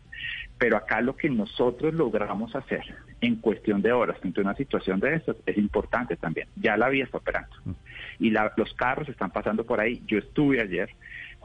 Pero 0.58 0.78
acá 0.78 1.02
lo 1.02 1.16
que 1.16 1.30
nosotros 1.30 1.94
logramos 1.94 2.56
hacer 2.56 2.84
en 3.22 3.36
cuestión 3.38 3.82
de 3.82 3.92
horas 3.92 4.18
frente 4.20 4.42
a 4.42 4.44
una 4.44 4.56
situación 4.56 5.00
de 5.00 5.16
estas 5.16 5.36
es 5.46 5.58
importante 5.58 6.16
también. 6.16 6.48
Ya 6.56 6.78
la 6.78 6.90
vía 6.90 7.04
está 7.04 7.18
operando 7.18 7.56
mm. 7.66 7.72
y 8.20 8.30
los 8.32 8.74
carros 8.76 9.10
están 9.10 9.32
pasando 9.32 9.64
por 9.64 9.80
ahí. 9.80 10.02
Yo 10.08 10.18
estuve 10.18 10.62
ayer 10.62 10.90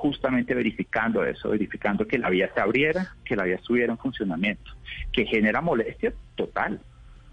justamente 0.00 0.54
verificando 0.54 1.22
eso, 1.24 1.50
verificando 1.50 2.06
que 2.06 2.18
la 2.18 2.30
vía 2.30 2.50
se 2.54 2.60
abriera, 2.60 3.14
que 3.22 3.36
la 3.36 3.44
vía 3.44 3.56
estuviera 3.56 3.92
en 3.92 3.98
funcionamiento, 3.98 4.72
que 5.12 5.26
genera 5.26 5.60
molestia 5.60 6.14
total, 6.36 6.80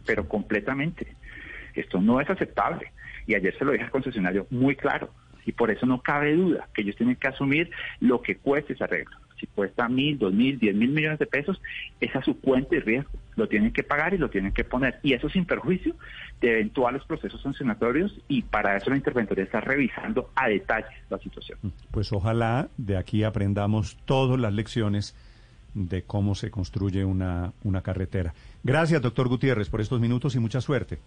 pero 0.05 0.27
completamente. 0.27 1.15
Esto 1.73 2.01
no 2.01 2.19
es 2.19 2.29
aceptable. 2.29 2.91
Y 3.25 3.35
ayer 3.35 3.57
se 3.57 3.63
lo 3.63 3.71
dije 3.71 3.85
al 3.85 3.91
concesionario 3.91 4.47
muy 4.49 4.75
claro. 4.75 5.13
Y 5.45 5.53
por 5.53 5.71
eso 5.71 5.85
no 5.85 6.01
cabe 6.01 6.35
duda 6.35 6.67
que 6.73 6.81
ellos 6.81 6.97
tienen 6.97 7.15
que 7.15 7.29
asumir 7.29 7.71
lo 8.01 8.21
que 8.21 8.35
cueste 8.35 8.73
ese 8.73 8.83
arreglo. 8.83 9.15
Si 9.39 9.47
cuesta 9.47 9.87
mil, 9.87 10.17
dos 10.17 10.33
mil, 10.33 10.57
diez 10.57 10.75
mil 10.75 10.89
millones 10.89 11.19
de 11.19 11.25
pesos, 11.25 11.61
es 11.99 12.11
su 12.25 12.39
cuenta 12.39 12.75
y 12.75 12.79
riesgo. 12.79 13.11
Lo 13.35 13.47
tienen 13.47 13.71
que 13.71 13.83
pagar 13.83 14.13
y 14.13 14.17
lo 14.17 14.29
tienen 14.29 14.51
que 14.51 14.63
poner. 14.63 14.99
Y 15.03 15.13
eso 15.13 15.29
sin 15.29 15.45
perjuicio 15.45 15.95
de 16.41 16.53
eventuales 16.53 17.03
procesos 17.05 17.41
sancionatorios 17.41 18.19
y 18.27 18.41
para 18.41 18.75
eso 18.77 18.89
la 18.89 18.97
interventoría 18.97 19.43
está 19.43 19.61
revisando 19.61 20.31
a 20.35 20.47
detalle 20.47 20.87
la 21.09 21.19
situación. 21.19 21.59
Pues 21.91 22.11
ojalá 22.11 22.69
de 22.77 22.97
aquí 22.97 23.23
aprendamos 23.23 23.97
todas 24.05 24.39
las 24.39 24.53
lecciones 24.53 25.15
de 25.75 26.01
cómo 26.01 26.33
se 26.33 26.49
construye 26.49 27.05
una, 27.05 27.53
una 27.63 27.81
carretera. 27.81 28.33
Gracias, 28.63 29.01
doctor 29.01 29.27
Gutiérrez, 29.27 29.69
por 29.69 29.81
estos 29.81 29.99
minutos 29.99 30.35
y 30.35 30.39
mucha 30.39 30.59
suerte. 30.59 30.97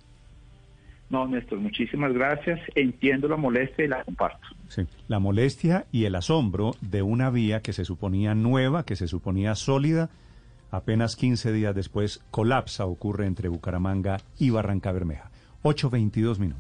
No, 1.11 1.27
Néstor, 1.27 1.59
muchísimas 1.59 2.13
gracias. 2.13 2.61
Entiendo 2.77 3.27
la 3.27 3.37
molestia 3.37 3.85
y 3.85 3.89
la 3.89 4.05
comparto. 4.05 4.47
Sí, 4.69 4.87
la 5.09 5.19
molestia 5.19 5.87
y 5.91 6.05
el 6.05 6.15
asombro 6.15 6.77
de 6.81 7.03
una 7.03 7.31
vía 7.31 7.61
que 7.61 7.73
se 7.73 7.85
suponía 7.85 8.35
nueva, 8.37 8.85
que 8.85 8.95
se 8.95 9.09
suponía 9.09 9.57
sólida, 9.57 10.09
apenas 10.71 11.17
15 11.17 11.53
días 11.53 11.75
después 11.75 12.23
colapsa, 12.31 12.87
ocurre 12.87 13.27
entre 13.27 13.49
Bucaramanga 13.49 14.19
y 14.39 14.51
Barranca 14.51 14.93
Bermeja. 14.93 15.31
8.22 15.65 16.39
minutos. 16.39 16.59